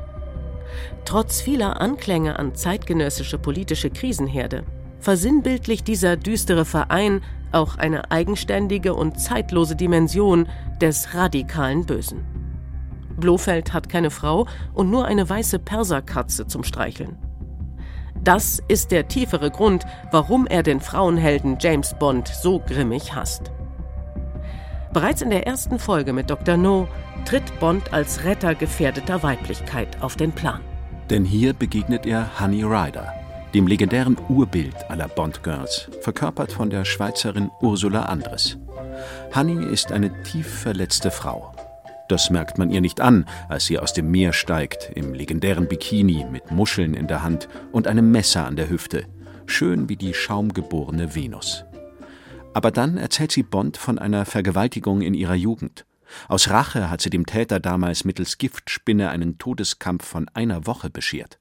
Trotz 1.03 1.41
vieler 1.41 1.79
Anklänge 1.81 2.39
an 2.39 2.55
zeitgenössische 2.55 3.37
politische 3.37 3.89
Krisenherde 3.89 4.63
versinnbildlicht 5.05 5.87
dieser 5.87 6.17
düstere 6.17 6.65
Verein 6.65 7.21
auch 7.51 7.77
eine 7.77 8.11
eigenständige 8.11 8.95
und 8.95 9.19
zeitlose 9.19 9.75
Dimension 9.75 10.47
des 10.81 11.13
radikalen 11.13 11.85
Bösen. 11.85 12.34
Blofeld 13.17 13.73
hat 13.73 13.89
keine 13.89 14.11
Frau 14.11 14.47
und 14.73 14.89
nur 14.89 15.05
eine 15.05 15.27
weiße 15.27 15.59
Perserkatze 15.59 16.47
zum 16.47 16.63
Streicheln. 16.63 17.17
Das 18.23 18.61
ist 18.67 18.91
der 18.91 19.07
tiefere 19.07 19.51
Grund, 19.51 19.85
warum 20.11 20.47
er 20.47 20.63
den 20.63 20.79
Frauenhelden 20.79 21.57
James 21.59 21.95
Bond 21.99 22.27
so 22.27 22.59
grimmig 22.59 23.13
hasst. 23.13 23.51
Bereits 24.93 25.21
in 25.21 25.29
der 25.29 25.45
ersten 25.45 25.77
Folge 25.77 26.13
mit 26.13 26.29
Dr. 26.29 26.57
No 26.57 26.87
tritt 27.25 27.59
Bond 27.59 27.93
als 27.93 28.23
Retter 28.23 28.55
gefährdeter 28.55 29.21
Weiblichkeit 29.23 30.01
auf 30.01 30.15
den 30.15 30.31
Plan. 30.31 30.61
Denn 31.09 31.25
hier 31.25 31.53
begegnet 31.53 32.05
er 32.05 32.39
Honey 32.39 32.63
Ryder, 32.63 33.13
dem 33.53 33.67
legendären 33.67 34.17
Urbild 34.29 34.89
aller 34.89 35.07
Bond-Girls, 35.07 35.89
verkörpert 36.01 36.51
von 36.51 36.69
der 36.69 36.85
Schweizerin 36.85 37.51
Ursula 37.61 38.03
Andres. 38.03 38.57
Honey 39.35 39.65
ist 39.65 39.91
eine 39.91 40.23
tief 40.23 40.61
verletzte 40.61 41.11
Frau, 41.11 41.51
das 42.07 42.29
merkt 42.29 42.57
man 42.57 42.69
ihr 42.69 42.81
nicht 42.81 43.01
an, 43.01 43.25
als 43.49 43.65
sie 43.65 43.79
aus 43.79 43.93
dem 43.93 44.11
Meer 44.11 44.33
steigt, 44.33 44.91
im 44.95 45.13
legendären 45.13 45.67
Bikini 45.67 46.25
mit 46.31 46.51
Muscheln 46.51 46.93
in 46.93 47.07
der 47.07 47.23
Hand 47.23 47.47
und 47.71 47.87
einem 47.87 48.11
Messer 48.11 48.45
an 48.45 48.55
der 48.55 48.69
Hüfte, 48.69 49.05
schön 49.45 49.89
wie 49.89 49.95
die 49.95 50.13
schaumgeborene 50.13 51.15
Venus. 51.15 51.65
Aber 52.53 52.71
dann 52.71 52.97
erzählt 52.97 53.31
sie 53.31 53.43
Bond 53.43 53.77
von 53.77 53.99
einer 53.99 54.25
Vergewaltigung 54.25 55.01
in 55.01 55.13
ihrer 55.13 55.35
Jugend. 55.35 55.85
Aus 56.27 56.49
Rache 56.49 56.89
hat 56.89 57.01
sie 57.01 57.09
dem 57.09 57.25
Täter 57.25 57.59
damals 57.59 58.05
mittels 58.05 58.37
Giftspinne 58.37 59.09
einen 59.09 59.37
Todeskampf 59.37 60.05
von 60.05 60.29
einer 60.29 60.67
Woche 60.67 60.89
beschert. 60.89 61.39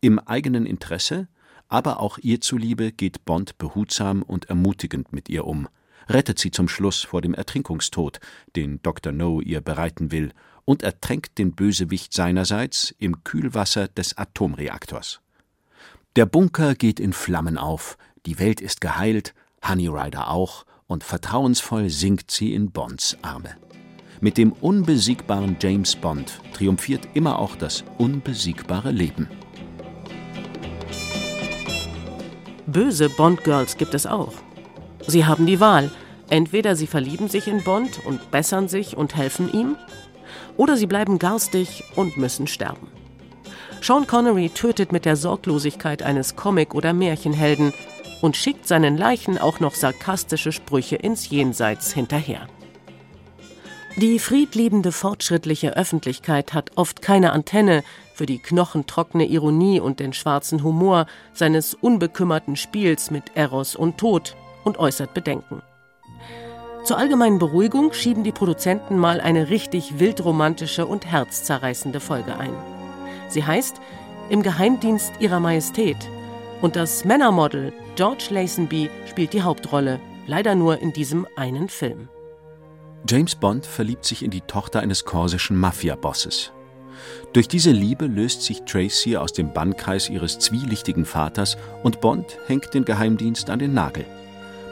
Im 0.00 0.18
eigenen 0.18 0.66
Interesse, 0.66 1.28
aber 1.68 2.00
auch 2.00 2.18
ihr 2.18 2.40
zuliebe 2.40 2.90
geht 2.90 3.24
Bond 3.24 3.58
behutsam 3.58 4.22
und 4.22 4.48
ermutigend 4.48 5.12
mit 5.12 5.28
ihr 5.28 5.46
um– 5.46 5.68
rettet 6.08 6.38
sie 6.38 6.50
zum 6.50 6.68
Schluss 6.68 7.02
vor 7.02 7.20
dem 7.20 7.34
Ertrinkungstod, 7.34 8.20
den 8.56 8.80
Dr. 8.82 9.12
No 9.12 9.40
ihr 9.40 9.60
bereiten 9.60 10.12
will, 10.12 10.32
und 10.64 10.82
ertränkt 10.82 11.38
den 11.38 11.52
Bösewicht 11.52 12.14
seinerseits 12.14 12.94
im 12.98 13.22
Kühlwasser 13.24 13.88
des 13.88 14.16
Atomreaktors. 14.16 15.20
Der 16.16 16.26
Bunker 16.26 16.74
geht 16.74 17.00
in 17.00 17.12
Flammen 17.12 17.58
auf, 17.58 17.98
die 18.24 18.38
Welt 18.38 18.60
ist 18.60 18.80
geheilt, 18.80 19.34
Honey 19.66 19.88
Rider 19.88 20.30
auch, 20.30 20.64
und 20.86 21.04
vertrauensvoll 21.04 21.90
sinkt 21.90 22.30
sie 22.30 22.54
in 22.54 22.70
Bonds 22.70 23.16
Arme. 23.22 23.56
Mit 24.20 24.38
dem 24.38 24.52
unbesiegbaren 24.52 25.56
James 25.60 25.96
Bond 25.96 26.40
triumphiert 26.52 27.08
immer 27.14 27.38
auch 27.38 27.56
das 27.56 27.84
unbesiegbare 27.98 28.90
Leben. 28.90 29.28
Böse 32.66 33.10
Bond-Girls 33.10 33.76
gibt 33.76 33.92
es 33.94 34.06
auch. 34.06 34.43
Sie 35.06 35.24
haben 35.24 35.46
die 35.46 35.60
Wahl. 35.60 35.90
Entweder 36.30 36.74
sie 36.74 36.86
verlieben 36.86 37.28
sich 37.28 37.48
in 37.48 37.62
Bond 37.62 38.00
und 38.04 38.30
bessern 38.30 38.68
sich 38.68 38.96
und 38.96 39.14
helfen 39.14 39.52
ihm, 39.52 39.76
oder 40.56 40.76
sie 40.76 40.86
bleiben 40.86 41.18
garstig 41.18 41.84
und 41.96 42.16
müssen 42.16 42.46
sterben. 42.46 42.88
Sean 43.82 44.06
Connery 44.06 44.48
tötet 44.48 44.92
mit 44.92 45.04
der 45.04 45.16
Sorglosigkeit 45.16 46.02
eines 46.02 46.36
Comic- 46.36 46.74
oder 46.74 46.94
Märchenhelden 46.94 47.74
und 48.22 48.36
schickt 48.36 48.66
seinen 48.66 48.96
Leichen 48.96 49.36
auch 49.36 49.60
noch 49.60 49.74
sarkastische 49.74 50.52
Sprüche 50.52 50.96
ins 50.96 51.28
Jenseits 51.28 51.92
hinterher. 51.92 52.48
Die 53.96 54.18
friedliebende, 54.18 54.90
fortschrittliche 54.90 55.76
Öffentlichkeit 55.76 56.54
hat 56.54 56.72
oft 56.76 57.02
keine 57.02 57.32
Antenne 57.32 57.84
für 58.14 58.26
die 58.26 58.38
knochentrockene 58.38 59.26
Ironie 59.26 59.78
und 59.78 60.00
den 60.00 60.14
schwarzen 60.14 60.64
Humor 60.64 61.06
seines 61.34 61.74
unbekümmerten 61.74 62.56
Spiels 62.56 63.10
mit 63.10 63.36
Eros 63.36 63.76
und 63.76 63.98
Tod, 63.98 64.34
und 64.64 64.78
äußert 64.78 65.14
Bedenken. 65.14 65.62
Zur 66.84 66.98
allgemeinen 66.98 67.38
Beruhigung 67.38 67.92
schieben 67.92 68.24
die 68.24 68.32
Produzenten 68.32 68.98
mal 68.98 69.20
eine 69.20 69.48
richtig 69.48 69.98
wildromantische 69.98 70.86
und 70.86 71.06
herzzerreißende 71.06 72.00
Folge 72.00 72.36
ein. 72.36 72.52
Sie 73.28 73.44
heißt 73.44 73.80
Im 74.28 74.42
Geheimdienst 74.42 75.12
ihrer 75.20 75.40
Majestät 75.40 75.96
und 76.60 76.76
das 76.76 77.04
Männermodel 77.04 77.72
George 77.96 78.26
Lazenby 78.30 78.90
spielt 79.06 79.32
die 79.32 79.42
Hauptrolle, 79.42 80.00
leider 80.26 80.54
nur 80.54 80.78
in 80.78 80.92
diesem 80.92 81.26
einen 81.36 81.68
Film. 81.68 82.08
James 83.08 83.34
Bond 83.34 83.66
verliebt 83.66 84.04
sich 84.04 84.22
in 84.22 84.30
die 84.30 84.40
Tochter 84.40 84.80
eines 84.80 85.04
korsischen 85.04 85.56
Mafia-Bosses. 85.58 86.52
Durch 87.32 87.48
diese 87.48 87.70
Liebe 87.70 88.06
löst 88.06 88.42
sich 88.42 88.62
Tracy 88.62 89.16
aus 89.16 89.32
dem 89.32 89.52
Bannkreis 89.52 90.08
ihres 90.08 90.38
zwielichtigen 90.38 91.04
Vaters 91.04 91.56
und 91.82 92.00
Bond 92.00 92.38
hängt 92.46 92.72
den 92.74 92.84
Geheimdienst 92.84 93.50
an 93.50 93.58
den 93.58 93.74
Nagel. 93.74 94.06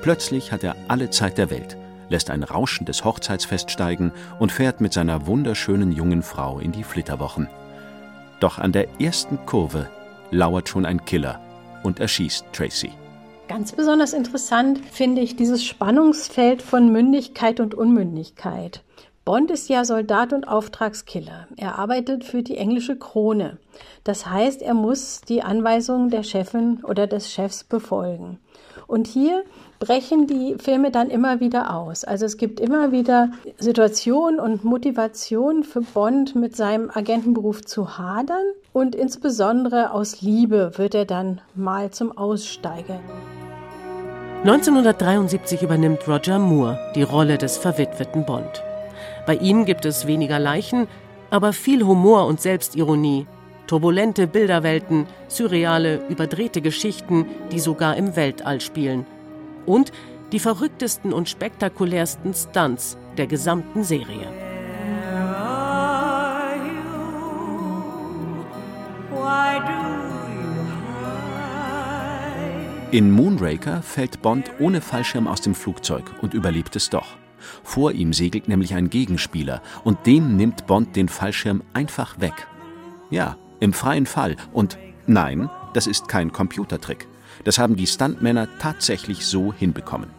Plötzlich 0.02 0.50
hat 0.50 0.64
er 0.64 0.74
alle 0.88 1.10
Zeit 1.10 1.38
der 1.38 1.48
Welt, 1.50 1.76
lässt 2.08 2.28
ein 2.28 2.42
rauschendes 2.42 3.04
Hochzeitsfest 3.04 3.70
steigen 3.70 4.12
und 4.40 4.50
fährt 4.50 4.80
mit 4.80 4.92
seiner 4.92 5.26
wunderschönen 5.26 5.92
jungen 5.92 6.22
Frau 6.22 6.58
in 6.58 6.72
die 6.72 6.82
Flitterwochen. 6.82 7.48
Doch 8.40 8.58
an 8.58 8.72
der 8.72 9.00
ersten 9.00 9.46
Kurve 9.46 9.88
lauert 10.32 10.68
schon 10.68 10.86
ein 10.86 11.04
Killer 11.04 11.40
und 11.84 12.00
erschießt 12.00 12.46
Tracy. 12.52 12.90
Ganz 13.46 13.70
besonders 13.70 14.12
interessant 14.12 14.80
finde 14.90 15.20
ich 15.20 15.36
dieses 15.36 15.64
Spannungsfeld 15.64 16.62
von 16.62 16.90
Mündigkeit 16.90 17.60
und 17.60 17.74
Unmündigkeit. 17.74 18.82
Bond 19.24 19.52
ist 19.52 19.68
ja 19.68 19.84
Soldat 19.84 20.32
und 20.32 20.48
Auftragskiller. 20.48 21.46
Er 21.56 21.78
arbeitet 21.78 22.24
für 22.24 22.42
die 22.42 22.56
englische 22.56 22.96
Krone. 22.96 23.58
Das 24.02 24.26
heißt, 24.26 24.62
er 24.62 24.74
muss 24.74 25.20
die 25.20 25.42
Anweisungen 25.42 26.10
der 26.10 26.24
Chefin 26.24 26.82
oder 26.82 27.06
des 27.06 27.30
Chefs 27.30 27.62
befolgen. 27.62 28.40
Und 28.92 29.06
hier 29.06 29.44
brechen 29.78 30.26
die 30.26 30.56
Filme 30.58 30.90
dann 30.90 31.08
immer 31.08 31.40
wieder 31.40 31.74
aus. 31.74 32.04
Also 32.04 32.26
es 32.26 32.36
gibt 32.36 32.60
immer 32.60 32.92
wieder 32.92 33.30
Situationen 33.56 34.38
und 34.38 34.64
Motivationen 34.64 35.64
für 35.64 35.80
Bond 35.80 36.36
mit 36.36 36.54
seinem 36.56 36.90
Agentenberuf 36.92 37.64
zu 37.64 37.96
hadern 37.96 38.44
und 38.74 38.94
insbesondere 38.94 39.92
aus 39.92 40.20
Liebe 40.20 40.72
wird 40.76 40.94
er 40.94 41.06
dann 41.06 41.40
mal 41.54 41.90
zum 41.90 42.14
Aussteiger. 42.18 43.00
1973 44.44 45.62
übernimmt 45.62 46.06
Roger 46.06 46.38
Moore 46.38 46.78
die 46.94 47.02
Rolle 47.02 47.38
des 47.38 47.56
verwitweten 47.56 48.26
Bond. 48.26 48.62
Bei 49.24 49.36
ihm 49.36 49.64
gibt 49.64 49.86
es 49.86 50.06
weniger 50.06 50.38
Leichen, 50.38 50.86
aber 51.30 51.54
viel 51.54 51.86
Humor 51.86 52.26
und 52.26 52.42
Selbstironie, 52.42 53.26
turbulente 53.72 54.26
Bilderwelten, 54.26 55.06
surreale, 55.28 56.06
überdrehte 56.10 56.60
Geschichten, 56.60 57.24
die 57.52 57.58
sogar 57.58 57.96
im 57.96 58.16
Weltall 58.16 58.60
spielen– 58.60 59.06
und 59.66 59.92
die 60.30 60.38
verrücktesten 60.38 61.12
und 61.12 61.28
spektakulärsten 61.28 62.34
Stunts 62.34 62.98
der 63.16 63.26
gesamten 63.26 63.82
Serie. 63.82 64.28
In 72.90 73.10
Moonraker 73.10 73.80
fällt 73.80 74.20
Bond 74.20 74.50
ohne 74.58 74.82
Fallschirm 74.82 75.26
aus 75.26 75.40
dem 75.40 75.54
Flugzeug 75.54 76.04
und 76.20 76.34
überlebt 76.34 76.76
es 76.76 76.90
doch. 76.90 77.16
Vor 77.62 77.92
ihm 77.92 78.12
segelt 78.12 78.48
nämlich 78.48 78.74
ein 78.74 78.90
Gegenspieler 78.90 79.62
und 79.82 80.04
dem 80.06 80.36
nimmt 80.36 80.66
Bond 80.66 80.94
den 80.94 81.08
Fallschirm 81.08 81.62
einfach 81.72 82.20
weg. 82.20 82.34
Ja, 83.08 83.36
im 83.62 83.72
freien 83.72 84.06
Fall. 84.06 84.36
Und 84.52 84.76
nein, 85.06 85.48
das 85.72 85.86
ist 85.86 86.08
kein 86.08 86.32
Computertrick. 86.32 87.06
Das 87.44 87.58
haben 87.58 87.76
die 87.76 87.86
Stuntmänner 87.86 88.48
tatsächlich 88.58 89.24
so 89.24 89.52
hinbekommen. 89.52 90.10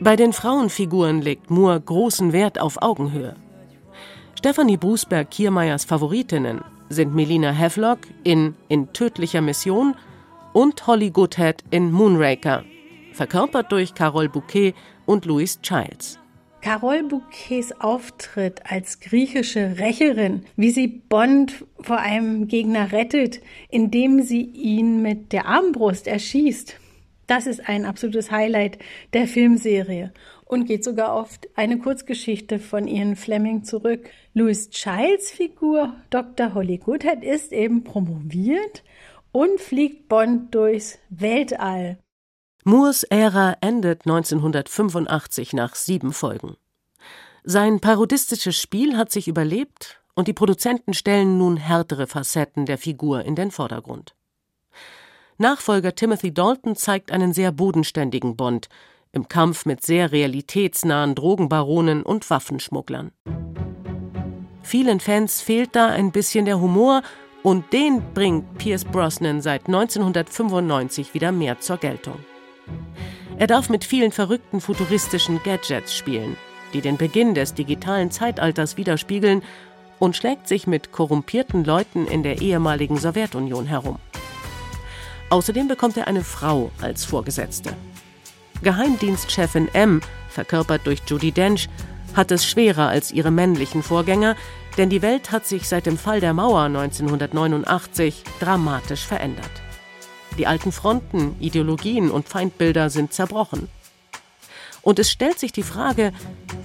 Bei 0.00 0.16
den 0.16 0.32
Frauenfiguren 0.32 1.22
legt 1.22 1.50
Moore 1.50 1.80
großen 1.80 2.32
Wert 2.32 2.60
auf 2.60 2.82
Augenhöhe. 2.82 3.36
Stephanie 4.36 4.76
Brusberg-Kiermeyers 4.76 5.84
Favoritinnen 5.84 6.62
sind 6.88 7.14
Melina 7.14 7.54
Havelock 7.54 8.00
in 8.24 8.54
In 8.68 8.92
tödlicher 8.92 9.40
Mission 9.40 9.94
und 10.52 10.86
Holly 10.86 11.10
Goodhead 11.10 11.62
in 11.70 11.92
Moonraker, 11.92 12.64
verkörpert 13.12 13.70
durch 13.70 13.94
Carol 13.94 14.28
Bouquet 14.28 14.74
und 15.06 15.26
Louise 15.26 15.60
Childs. 15.62 16.19
Carol 16.62 17.04
Bouquets 17.04 17.72
Auftritt 17.80 18.70
als 18.70 19.00
griechische 19.00 19.78
Rächerin, 19.78 20.44
wie 20.56 20.70
sie 20.70 20.88
Bond 20.88 21.64
vor 21.80 21.98
einem 21.98 22.48
Gegner 22.48 22.92
rettet, 22.92 23.40
indem 23.70 24.22
sie 24.22 24.42
ihn 24.42 25.00
mit 25.00 25.32
der 25.32 25.46
Armbrust 25.46 26.06
erschießt. 26.06 26.76
Das 27.26 27.46
ist 27.46 27.66
ein 27.68 27.86
absolutes 27.86 28.30
Highlight 28.30 28.78
der 29.14 29.26
Filmserie 29.26 30.12
und 30.44 30.66
geht 30.66 30.84
sogar 30.84 31.14
auf 31.14 31.38
eine 31.54 31.78
Kurzgeschichte 31.78 32.58
von 32.58 32.88
Ian 32.88 33.16
Fleming 33.16 33.64
zurück. 33.64 34.10
Louis 34.34 34.68
Childs 34.68 35.30
Figur 35.30 35.94
Dr. 36.10 36.54
Holly 36.54 36.78
Goodhead 36.78 37.24
ist 37.24 37.52
eben 37.52 37.84
promoviert 37.84 38.82
und 39.32 39.60
fliegt 39.60 40.08
Bond 40.08 40.54
durchs 40.54 40.98
Weltall. 41.08 41.98
Moores 42.64 43.04
Ära 43.04 43.56
endet 43.62 44.06
1985 44.06 45.54
nach 45.54 45.74
sieben 45.74 46.12
Folgen. 46.12 46.56
Sein 47.42 47.80
parodistisches 47.80 48.60
Spiel 48.60 48.98
hat 48.98 49.10
sich 49.10 49.28
überlebt 49.28 50.02
und 50.14 50.28
die 50.28 50.34
Produzenten 50.34 50.92
stellen 50.92 51.38
nun 51.38 51.56
härtere 51.56 52.06
Facetten 52.06 52.66
der 52.66 52.76
Figur 52.76 53.24
in 53.24 53.34
den 53.34 53.50
Vordergrund. 53.50 54.14
Nachfolger 55.38 55.94
Timothy 55.94 56.34
Dalton 56.34 56.76
zeigt 56.76 57.12
einen 57.12 57.32
sehr 57.32 57.50
bodenständigen 57.50 58.36
Bond 58.36 58.68
im 59.12 59.26
Kampf 59.26 59.64
mit 59.64 59.82
sehr 59.82 60.12
realitätsnahen 60.12 61.14
Drogenbaronen 61.14 62.02
und 62.02 62.28
Waffenschmugglern. 62.28 63.12
Vielen 64.62 65.00
Fans 65.00 65.40
fehlt 65.40 65.74
da 65.74 65.86
ein 65.86 66.12
bisschen 66.12 66.44
der 66.44 66.60
Humor 66.60 67.02
und 67.42 67.72
den 67.72 68.12
bringt 68.12 68.58
Pierce 68.58 68.84
Brosnan 68.84 69.40
seit 69.40 69.66
1995 69.66 71.14
wieder 71.14 71.32
mehr 71.32 71.58
zur 71.58 71.78
Geltung. 71.78 72.18
Er 73.38 73.46
darf 73.46 73.68
mit 73.68 73.84
vielen 73.84 74.12
verrückten 74.12 74.60
futuristischen 74.60 75.42
Gadgets 75.42 75.96
spielen, 75.96 76.36
die 76.74 76.80
den 76.80 76.96
Beginn 76.96 77.34
des 77.34 77.54
digitalen 77.54 78.10
Zeitalters 78.10 78.76
widerspiegeln, 78.76 79.42
und 79.98 80.16
schlägt 80.16 80.48
sich 80.48 80.66
mit 80.66 80.92
korrumpierten 80.92 81.64
Leuten 81.64 82.06
in 82.06 82.22
der 82.22 82.40
ehemaligen 82.40 82.96
Sowjetunion 82.96 83.66
herum. 83.66 83.98
Außerdem 85.28 85.68
bekommt 85.68 85.96
er 85.96 86.08
eine 86.08 86.24
Frau 86.24 86.70
als 86.80 87.04
Vorgesetzte. 87.04 87.74
Geheimdienstchefin 88.62 89.68
M, 89.72 90.00
verkörpert 90.28 90.86
durch 90.86 91.00
Judy 91.06 91.32
Dench, 91.32 91.68
hat 92.14 92.30
es 92.30 92.44
schwerer 92.44 92.88
als 92.88 93.12
ihre 93.12 93.30
männlichen 93.30 93.82
Vorgänger, 93.82 94.36
denn 94.76 94.90
die 94.90 95.02
Welt 95.02 95.30
hat 95.30 95.46
sich 95.46 95.68
seit 95.68 95.86
dem 95.86 95.98
Fall 95.98 96.20
der 96.20 96.34
Mauer 96.34 96.62
1989 96.62 98.22
dramatisch 98.40 99.06
verändert. 99.06 99.50
Die 100.38 100.46
alten 100.46 100.72
Fronten, 100.72 101.36
Ideologien 101.40 102.10
und 102.10 102.28
Feindbilder 102.28 102.90
sind 102.90 103.12
zerbrochen. 103.12 103.68
Und 104.82 104.98
es 104.98 105.10
stellt 105.10 105.38
sich 105.38 105.52
die 105.52 105.62
Frage, 105.62 106.12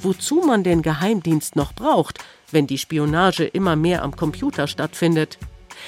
wozu 0.01 0.41
man 0.45 0.63
den 0.63 0.81
Geheimdienst 0.81 1.55
noch 1.55 1.73
braucht, 1.73 2.19
wenn 2.51 2.67
die 2.67 2.77
Spionage 2.77 3.43
immer 3.43 3.75
mehr 3.75 4.03
am 4.03 4.15
Computer 4.15 4.67
stattfindet, 4.67 5.37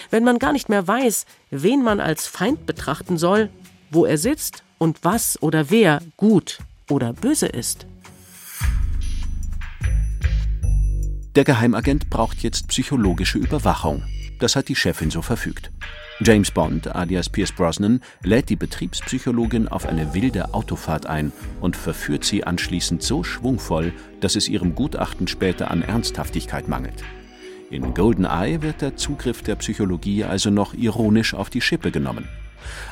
wenn 0.10 0.24
man 0.24 0.40
gar 0.40 0.52
nicht 0.52 0.70
mehr 0.70 0.88
weiß, 0.88 1.26
wen 1.50 1.84
man 1.84 2.00
als 2.00 2.28
Feind 2.28 2.66
betrachten 2.66 3.18
soll, 3.18 3.50
wo 3.90 4.06
er 4.06 4.18
sitzt 4.18 4.64
und 4.78 5.00
was 5.04 5.42
oder 5.42 5.70
wer 5.70 6.02
gut 6.18 6.60
oder 6.90 7.14
böse 7.14 7.48
ist. 7.48 7.86
Der 11.36 11.44
Geheimagent 11.44 12.10
braucht 12.10 12.42
jetzt 12.42 12.68
psychologische 12.68 13.38
Überwachung. 13.38 14.04
Das 14.40 14.56
hat 14.56 14.68
die 14.68 14.76
Chefin 14.76 15.10
so 15.10 15.22
verfügt. 15.22 15.72
James 16.20 16.50
Bond, 16.52 16.96
alias 16.96 17.30
Pierce 17.30 17.52
Brosnan, 17.52 18.02
lädt 18.24 18.50
die 18.50 18.56
Betriebspsychologin 18.56 19.68
auf 19.68 19.86
eine 19.86 20.14
wilde 20.14 20.54
Autofahrt 20.54 21.06
ein 21.06 21.32
und 21.62 21.76
verführt 21.76 22.24
sie 22.24 22.44
anschließend 22.44 23.04
so 23.04 23.24
schwungvoll, 23.24 23.94
dass 24.20 24.36
es 24.36 24.48
ihrem 24.50 24.74
Gutachten 24.74 25.28
später 25.28 25.70
an 25.70 25.84
Ernsthaftigkeit 25.84 26.68
mangelt. 26.68 27.04
In 27.70 27.94
GoldenEye 27.94 28.62
wird 28.62 28.82
der 28.82 28.96
Zugriff 28.96 29.42
der 29.42 29.58
Psychologie 29.58 30.24
also 30.24 30.50
noch 30.50 30.74
ironisch 30.74 31.34
auf 31.34 31.50
die 31.50 31.62
Schippe 31.62 31.92
genommen. 31.92 32.28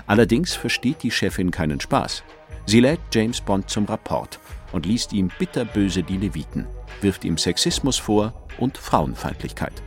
Allerdings 0.06 0.54
versteht 0.54 1.02
die 1.02 1.12
Chefin 1.12 1.50
keinen 1.50 1.80
Spaß. 1.80 2.24
Sie 2.66 2.80
lädt 2.80 3.00
James 3.14 3.42
Bond 3.42 3.70
zum 3.70 3.86
Rapport 3.86 4.40
und 4.72 4.86
liest 4.86 5.14
ihm 5.14 5.32
bitterböse 5.40 6.04
die 6.04 6.18
Leviten, 6.18 6.68
wirft 7.02 7.24
ihm 7.24 7.38
Sexismus 7.38 7.98
vor 7.98 8.48
und 8.60 8.78
Frauenfeindlichkeit. 8.78 9.82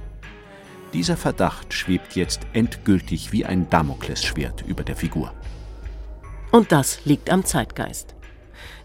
Dieser 0.93 1.17
Verdacht 1.17 1.75
schwebt 1.75 2.17
jetzt 2.17 2.41
endgültig 2.53 3.33
wie 3.33 3.45
ein 3.45 3.69
Damoklesschwert 3.69 4.65
über 4.67 4.83
der 4.83 4.97
Figur. 4.97 5.33
Und 6.51 6.73
das 6.73 7.05
liegt 7.05 7.31
am 7.31 7.45
Zeitgeist. 7.45 8.15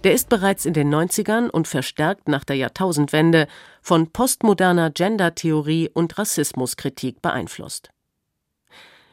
Der 0.04 0.14
ist 0.14 0.28
bereits 0.28 0.66
in 0.66 0.74
den 0.74 0.94
90ern 0.94 1.50
und 1.50 1.68
verstärkt 1.68 2.28
nach 2.28 2.44
der 2.44 2.58
Jahrtausendwende 2.58 3.48
von 3.82 4.12
postmoderner 4.12 4.92
Gendertheorie 4.92 5.90
und 5.94 6.18
Rassismuskritik 6.18 7.22
beeinflusst. 7.22 7.90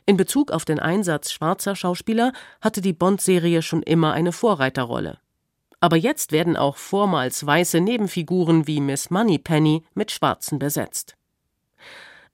In 0.05 0.17
Bezug 0.17 0.51
auf 0.51 0.65
den 0.65 0.81
Einsatz 0.81 1.31
schwarzer 1.31 1.77
Schauspieler 1.77 2.33
hatte 2.61 2.81
die 2.81 2.93
Bond-Serie 2.93 3.63
schon 3.63 3.85
immer 3.85 4.13
eine 4.13 4.33
Vorreiterrolle. 4.33 5.19
Aber 5.79 5.97
jetzt 5.97 6.33
werden 6.33 6.57
auch 6.57 6.77
vormals 6.77 7.47
weiße 7.47 7.81
Nebenfiguren 7.81 8.67
wie 8.67 8.81
Miss 8.81 9.11
Moneypenny 9.11 9.85
mit 9.95 10.11
Schwarzen 10.11 10.59
besetzt. 10.59 11.17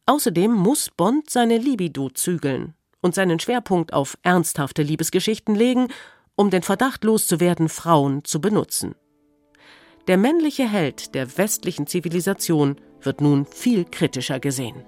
Außerdem 0.07 0.53
muss 0.53 0.89
Bond 0.97 1.31
seine 1.31 1.59
Libido 1.59 2.09
zügeln 2.11 2.75
und 3.03 3.17
seinen 3.17 3.41
Schwerpunkt 3.41 3.93
auf 3.93 4.17
ernsthafte 4.23 4.83
Liebesgeschichten 4.83 5.57
legen, 5.57 5.89
um 6.37 6.51
den 6.51 6.63
Verdacht 6.63 7.03
loszuwerden, 7.03 7.69
Frauen 7.69 8.25
zu 8.25 8.41
benutzen. 8.41 8.95
Der 10.07 10.17
männliche 10.17 10.69
Held 10.69 11.17
der 11.17 11.37
westlichen 11.37 11.89
Zivilisation 11.89 12.77
wird 13.03 13.21
nun 13.21 13.47
viel 13.47 13.85
kritischer 13.85 14.39
gesehen. 14.39 14.85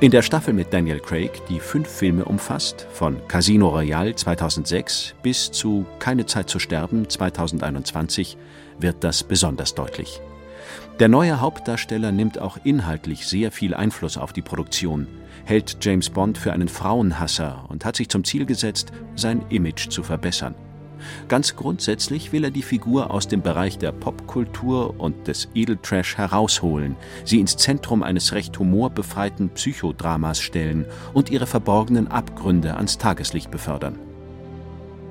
In 0.00 0.10
der 0.10 0.20
Staffel 0.20 0.52
mit 0.52 0.74
Daniel 0.74 1.00
Craig, 1.00 1.30
die 1.48 1.58
fünf 1.58 1.88
Filme 1.88 2.26
umfasst, 2.26 2.86
von 2.92 3.26
Casino 3.28 3.70
Royale 3.70 4.14
2006 4.14 5.14
bis 5.22 5.50
zu 5.50 5.86
Keine 5.98 6.26
Zeit 6.26 6.50
zu 6.50 6.58
sterben 6.58 7.08
2021, 7.08 8.36
wird 8.80 9.04
das 9.04 9.22
besonders 9.22 9.74
deutlich. 9.74 10.20
Der 10.98 11.08
neue 11.08 11.40
Hauptdarsteller 11.40 12.10
nimmt 12.10 12.40
auch 12.40 12.58
inhaltlich 12.64 13.26
sehr 13.26 13.52
viel 13.52 13.74
Einfluss 13.74 14.16
auf 14.16 14.32
die 14.32 14.42
Produktion, 14.42 15.06
hält 15.44 15.76
James 15.82 16.08
Bond 16.10 16.38
für 16.38 16.52
einen 16.52 16.68
Frauenhasser 16.68 17.66
und 17.68 17.84
hat 17.84 17.96
sich 17.96 18.08
zum 18.08 18.24
Ziel 18.24 18.46
gesetzt, 18.46 18.92
sein 19.14 19.44
Image 19.50 19.90
zu 19.90 20.02
verbessern. 20.02 20.54
Ganz 21.28 21.54
grundsätzlich 21.54 22.32
will 22.32 22.44
er 22.44 22.50
die 22.50 22.62
Figur 22.62 23.10
aus 23.10 23.28
dem 23.28 23.42
Bereich 23.42 23.78
der 23.78 23.92
Popkultur 23.92 24.98
und 24.98 25.28
des 25.28 25.48
Edeltrash 25.54 26.16
herausholen, 26.16 26.96
sie 27.24 27.40
ins 27.40 27.56
Zentrum 27.56 28.02
eines 28.02 28.32
recht 28.32 28.58
humorbefreiten 28.58 29.50
Psychodramas 29.50 30.40
stellen 30.40 30.86
und 31.12 31.30
ihre 31.30 31.46
verborgenen 31.46 32.08
Abgründe 32.08 32.76
ans 32.76 32.98
Tageslicht 32.98 33.50
befördern. 33.50 33.98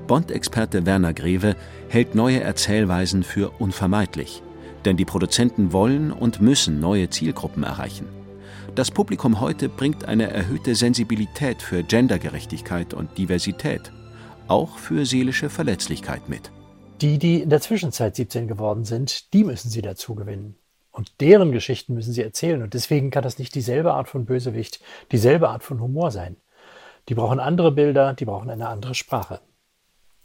Bond-Experte 0.06 0.86
Werner 0.86 1.12
Greve 1.14 1.56
hält 1.88 2.14
neue 2.14 2.40
Erzählweisen 2.40 3.22
für 3.22 3.50
unvermeidlich, 3.58 4.42
denn 4.84 4.96
die 4.96 5.04
Produzenten 5.04 5.72
wollen 5.72 6.12
und 6.12 6.40
müssen 6.40 6.80
neue 6.80 7.10
Zielgruppen 7.10 7.62
erreichen. 7.62 8.06
Das 8.74 8.90
Publikum 8.90 9.40
heute 9.40 9.68
bringt 9.68 10.04
eine 10.04 10.30
erhöhte 10.30 10.74
Sensibilität 10.74 11.62
für 11.62 11.82
Gendergerechtigkeit 11.82 12.94
und 12.94 13.16
Diversität 13.16 13.92
auch 14.48 14.78
für 14.78 15.06
seelische 15.06 15.50
Verletzlichkeit 15.50 16.28
mit. 16.28 16.50
Die, 17.00 17.18
die 17.18 17.42
in 17.42 17.50
der 17.50 17.60
Zwischenzeit 17.60 18.16
17 18.16 18.48
geworden 18.48 18.84
sind, 18.84 19.32
die 19.34 19.44
müssen 19.44 19.68
sie 19.68 19.82
dazu 19.82 20.14
gewinnen. 20.14 20.56
Und 20.90 21.20
deren 21.20 21.52
Geschichten 21.52 21.94
müssen 21.94 22.12
sie 22.12 22.22
erzählen. 22.22 22.62
Und 22.62 22.72
deswegen 22.72 23.10
kann 23.10 23.22
das 23.22 23.38
nicht 23.38 23.54
dieselbe 23.54 23.92
Art 23.92 24.08
von 24.08 24.24
Bösewicht, 24.24 24.80
dieselbe 25.12 25.50
Art 25.50 25.62
von 25.62 25.80
Humor 25.80 26.10
sein. 26.10 26.36
Die 27.08 27.14
brauchen 27.14 27.38
andere 27.38 27.70
Bilder, 27.70 28.14
die 28.14 28.24
brauchen 28.24 28.48
eine 28.48 28.68
andere 28.68 28.94
Sprache. 28.94 29.40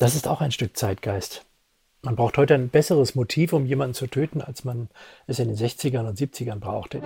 Das 0.02 0.16
ist 0.16 0.28
auch 0.28 0.42
ein 0.42 0.52
Stück 0.52 0.76
Zeitgeist. 0.76 1.46
Man 2.02 2.16
braucht 2.16 2.36
heute 2.40 2.56
ein 2.56 2.70
besseres 2.70 3.14
Motiv, 3.14 3.54
um 3.54 3.68
jemanden 3.68 3.94
zu 3.94 4.08
töten, 4.08 4.42
als 4.42 4.64
man 4.64 4.90
es 5.28 5.38
in 5.38 5.48
den 5.48 5.56
60ern 5.56 6.08
und 6.08 6.18
70ern 6.18 6.56
brauchte. 6.56 7.04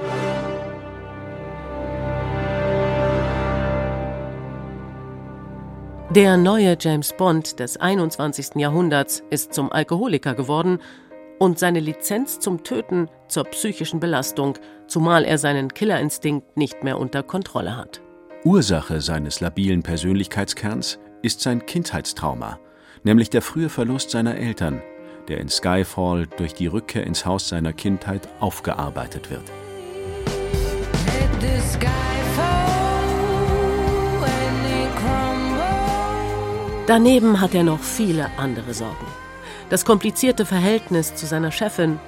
Der 6.09 6.37
neue 6.37 6.77
James 6.79 7.11
Bond 7.17 7.59
des 7.59 7.75
21. 7.75 8.55
Jahrhunderts 8.55 9.23
ist 9.29 9.53
zum 9.53 9.73
Alkoholiker 9.73 10.33
geworden 10.33 10.79
und 11.37 11.59
seine 11.59 11.81
Lizenz 11.81 12.39
zum 12.39 12.63
Töten 12.63 13.09
zur 13.27 13.43
psychischen 13.43 13.99
Belastung, 13.99 14.57
zumal 14.87 15.25
er 15.25 15.37
seinen 15.37 15.67
Killerinstinkt 15.67 16.55
nicht 16.55 16.81
mehr 16.85 16.97
unter 16.97 17.23
Kontrolle 17.23 17.75
hat. 17.75 18.01
Ursache 18.45 19.01
seines 19.01 19.41
labilen 19.41 19.83
Persönlichkeitskerns 19.83 20.97
ist 21.21 21.41
sein 21.41 21.65
Kindheitstrauma, 21.65 22.57
nämlich 23.05 23.29
der 23.29 23.41
frühe 23.41 23.69
Verlust 23.69 24.09
seiner 24.09 24.35
Eltern, 24.35 24.81
der 25.29 25.39
in 25.39 25.47
Skyfall 25.47 26.27
durch 26.37 26.53
die 26.53 26.67
Rückkehr 26.67 27.05
ins 27.05 27.25
Haus 27.25 27.47
seiner 27.47 27.71
Kindheit 27.71 28.27
aufgearbeitet 28.41 29.31
wird. 29.31 29.43
Daneben 36.87 37.41
hat 37.41 37.55
er 37.55 37.63
noch 37.63 37.79
viele 37.79 38.29
andere 38.37 38.73
Sorgen. 38.73 39.07
Das 39.69 39.85
komplizierte 39.85 40.45
Verhältnis 40.45 41.15
zu 41.15 41.25
seiner 41.25 41.51
Chefin, 41.51 41.99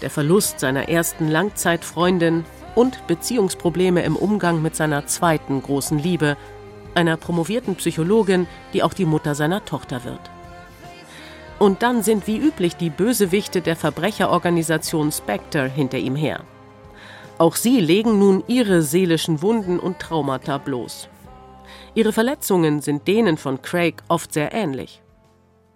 der 0.00 0.10
Verlust 0.10 0.60
seiner 0.60 0.88
ersten 0.88 1.28
Langzeitfreundin 1.28 2.44
und 2.76 3.06
Beziehungsprobleme 3.08 4.02
im 4.02 4.14
Umgang 4.14 4.62
mit 4.62 4.76
seiner 4.76 5.06
zweiten 5.06 5.60
großen 5.60 5.98
Liebe, 5.98 6.36
einer 6.94 7.16
promovierten 7.16 7.76
Psychologin, 7.76 8.46
die 8.72 8.82
auch 8.82 8.94
die 8.94 9.04
Mutter 9.04 9.34
seiner 9.34 9.64
Tochter 9.64 10.04
wird. 10.04 10.20
Und 11.58 11.82
dann 11.82 12.02
sind 12.02 12.26
wie 12.26 12.38
üblich 12.38 12.76
die 12.76 12.90
Bösewichte 12.90 13.60
der 13.60 13.76
Verbrecherorganisation 13.76 15.12
Spectre 15.12 15.68
hinter 15.68 15.98
ihm 15.98 16.16
her. 16.16 16.44
Auch 17.38 17.56
sie 17.56 17.80
legen 17.80 18.18
nun 18.18 18.42
ihre 18.46 18.82
seelischen 18.82 19.42
Wunden 19.42 19.78
und 19.78 19.98
Traumata 19.98 20.58
bloß. 20.58 21.08
Ihre 21.94 22.12
Verletzungen 22.12 22.80
sind 22.80 23.06
denen 23.06 23.36
von 23.36 23.62
Craig 23.62 24.02
oft 24.08 24.32
sehr 24.32 24.52
ähnlich. 24.52 25.02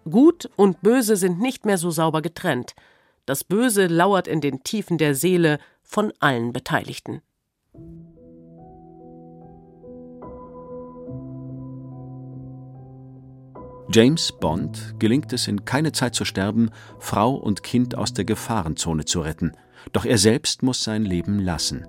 Gut 0.09 0.48
und 0.57 0.81
Böse 0.83 1.16
sind 1.16 1.40
nicht 1.40 1.66
mehr 1.66 1.79
so 1.79 1.90
sauber 1.90 2.22
getrennt. 2.22 2.74
Das 3.26 3.44
Böse 3.44 3.87
lauert 3.87 4.29
in 4.29 4.40
den 4.40 4.62
Tiefen 4.62 4.98
der 4.98 5.14
Seele 5.14 5.59
von 5.83 6.12
allen 6.20 6.52
Beteiligten. 6.52 7.22
James 13.92 14.33
Bond 14.33 14.96
gelingt 14.99 15.33
es 15.33 15.46
in 15.46 15.64
keine 15.64 15.92
Zeit 15.92 16.14
zu 16.14 16.25
sterben, 16.25 16.70
Frau 16.99 17.35
und 17.35 17.62
Kind 17.62 17.96
aus 17.96 18.12
der 18.12 18.25
Gefahrenzone 18.25 19.05
zu 19.05 19.20
retten. 19.20 19.53
Doch 19.92 20.05
er 20.05 20.18
selbst 20.18 20.62
muss 20.62 20.83
sein 20.83 21.05
Leben 21.05 21.38
lassen. 21.38 21.87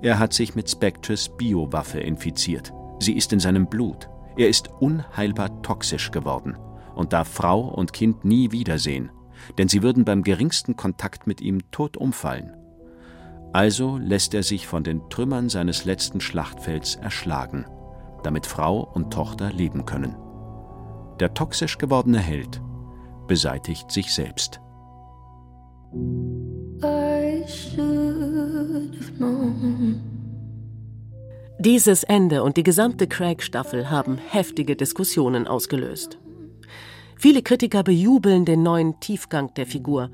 Er 0.00 0.18
hat 0.18 0.32
sich 0.32 0.54
mit 0.54 0.70
Spectres 0.70 1.30
Biowaffe 1.36 1.98
infiziert. 1.98 2.72
Sie 3.00 3.14
ist 3.14 3.32
in 3.32 3.40
seinem 3.40 3.66
Blut. 3.66 4.08
Er 4.36 4.48
ist 4.48 4.68
unheilbar 4.80 5.62
toxisch 5.62 6.12
geworden 6.12 6.56
und 6.94 7.12
darf 7.12 7.28
Frau 7.28 7.60
und 7.62 7.92
Kind 7.92 8.24
nie 8.24 8.52
wiedersehen, 8.52 9.10
denn 9.58 9.68
sie 9.68 9.82
würden 9.82 10.04
beim 10.04 10.22
geringsten 10.22 10.76
Kontakt 10.76 11.26
mit 11.26 11.40
ihm 11.40 11.70
tot 11.72 11.96
umfallen. 11.96 12.56
Also 13.52 13.98
lässt 13.98 14.34
er 14.34 14.42
sich 14.42 14.66
von 14.66 14.84
den 14.84 15.08
Trümmern 15.10 15.48
seines 15.48 15.84
letzten 15.84 16.20
Schlachtfelds 16.20 16.96
erschlagen, 16.96 17.66
damit 18.22 18.46
Frau 18.46 18.80
und 18.80 19.12
Tochter 19.12 19.52
leben 19.52 19.84
können. 19.84 20.16
Der 21.20 21.32
toxisch 21.32 21.78
gewordene 21.78 22.18
Held 22.18 22.60
beseitigt 23.26 23.90
sich 23.90 24.12
selbst. 24.12 24.60
Dieses 31.58 32.02
Ende 32.04 32.42
und 32.42 32.56
die 32.56 32.62
gesamte 32.62 33.06
Craig-Staffel 33.06 33.90
haben 33.90 34.18
heftige 34.18 34.76
Diskussionen 34.76 35.46
ausgelöst. 35.46 36.18
Viele 37.16 37.42
Kritiker 37.42 37.82
bejubeln 37.82 38.44
den 38.44 38.62
neuen 38.62 38.98
Tiefgang 39.00 39.54
der 39.54 39.66
Figur. 39.66 40.10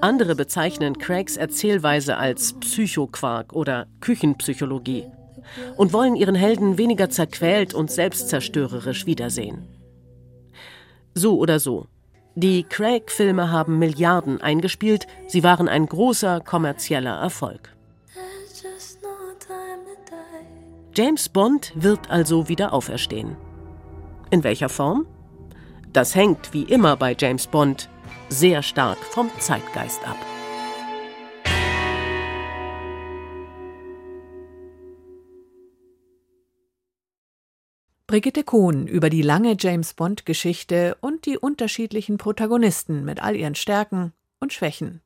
Andere 0.00 0.34
bezeichnen 0.34 0.96
Craigs 0.96 1.36
Erzählweise 1.36 2.16
als 2.16 2.54
Psychoquark 2.54 3.52
oder 3.52 3.86
Küchenpsychologie 4.00 5.04
und 5.76 5.92
wollen 5.92 6.16
ihren 6.16 6.34
Helden 6.34 6.78
weniger 6.78 7.10
zerquält 7.10 7.74
und 7.74 7.90
selbstzerstörerisch 7.90 9.04
wiedersehen. 9.04 9.77
So 11.18 11.36
oder 11.38 11.58
so. 11.58 11.88
Die 12.36 12.62
Craig-Filme 12.62 13.50
haben 13.50 13.80
Milliarden 13.80 14.40
eingespielt, 14.40 15.08
sie 15.26 15.42
waren 15.42 15.68
ein 15.68 15.86
großer 15.86 16.40
kommerzieller 16.40 17.18
Erfolg. 17.20 17.74
James 20.94 21.28
Bond 21.28 21.72
wird 21.74 22.08
also 22.08 22.48
wieder 22.48 22.72
auferstehen. 22.72 23.36
In 24.30 24.44
welcher 24.44 24.68
Form? 24.68 25.06
Das 25.92 26.14
hängt, 26.14 26.52
wie 26.52 26.62
immer 26.62 26.96
bei 26.96 27.16
James 27.18 27.48
Bond, 27.48 27.88
sehr 28.28 28.62
stark 28.62 28.98
vom 28.98 29.28
Zeitgeist 29.40 30.06
ab. 30.06 30.16
Brigitte 38.08 38.42
Kohn 38.42 38.86
über 38.86 39.10
die 39.10 39.20
lange 39.20 39.54
James 39.60 39.92
Bond-Geschichte 39.92 40.96
und 41.02 41.26
die 41.26 41.36
unterschiedlichen 41.36 42.16
Protagonisten 42.16 43.04
mit 43.04 43.22
all 43.22 43.36
ihren 43.36 43.54
Stärken 43.54 44.14
und 44.40 44.54
Schwächen. 44.54 45.02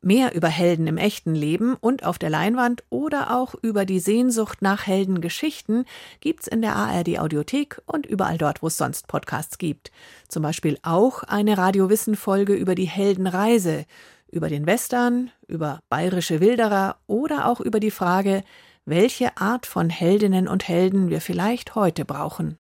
Mehr 0.00 0.34
über 0.34 0.48
Helden 0.48 0.86
im 0.86 0.96
echten 0.96 1.34
Leben 1.34 1.74
und 1.78 2.06
auf 2.06 2.18
der 2.18 2.30
Leinwand 2.30 2.82
oder 2.88 3.36
auch 3.36 3.54
über 3.60 3.84
die 3.84 4.00
Sehnsucht 4.00 4.62
nach 4.62 4.86
Heldengeschichten 4.86 5.84
gibt's 6.20 6.46
in 6.46 6.62
der 6.62 6.76
ARD 6.76 7.18
Audiothek 7.18 7.82
und 7.84 8.06
überall 8.06 8.38
dort, 8.38 8.62
wo 8.62 8.68
es 8.68 8.78
sonst 8.78 9.06
Podcasts 9.06 9.58
gibt. 9.58 9.92
Zum 10.26 10.42
Beispiel 10.42 10.78
auch 10.82 11.24
eine 11.24 11.58
Radiowissen-Folge 11.58 12.54
über 12.54 12.74
die 12.74 12.88
Heldenreise, 12.88 13.84
über 14.32 14.48
den 14.48 14.64
Western, 14.64 15.30
über 15.46 15.80
bayerische 15.90 16.40
Wilderer 16.40 16.96
oder 17.06 17.48
auch 17.48 17.60
über 17.60 17.80
die 17.80 17.90
Frage, 17.90 18.44
welche 18.86 19.36
Art 19.36 19.66
von 19.66 19.90
Heldinnen 19.90 20.48
und 20.48 20.68
Helden 20.68 21.08
wir 21.10 21.20
vielleicht 21.20 21.74
heute 21.74 22.04
brauchen. 22.04 22.58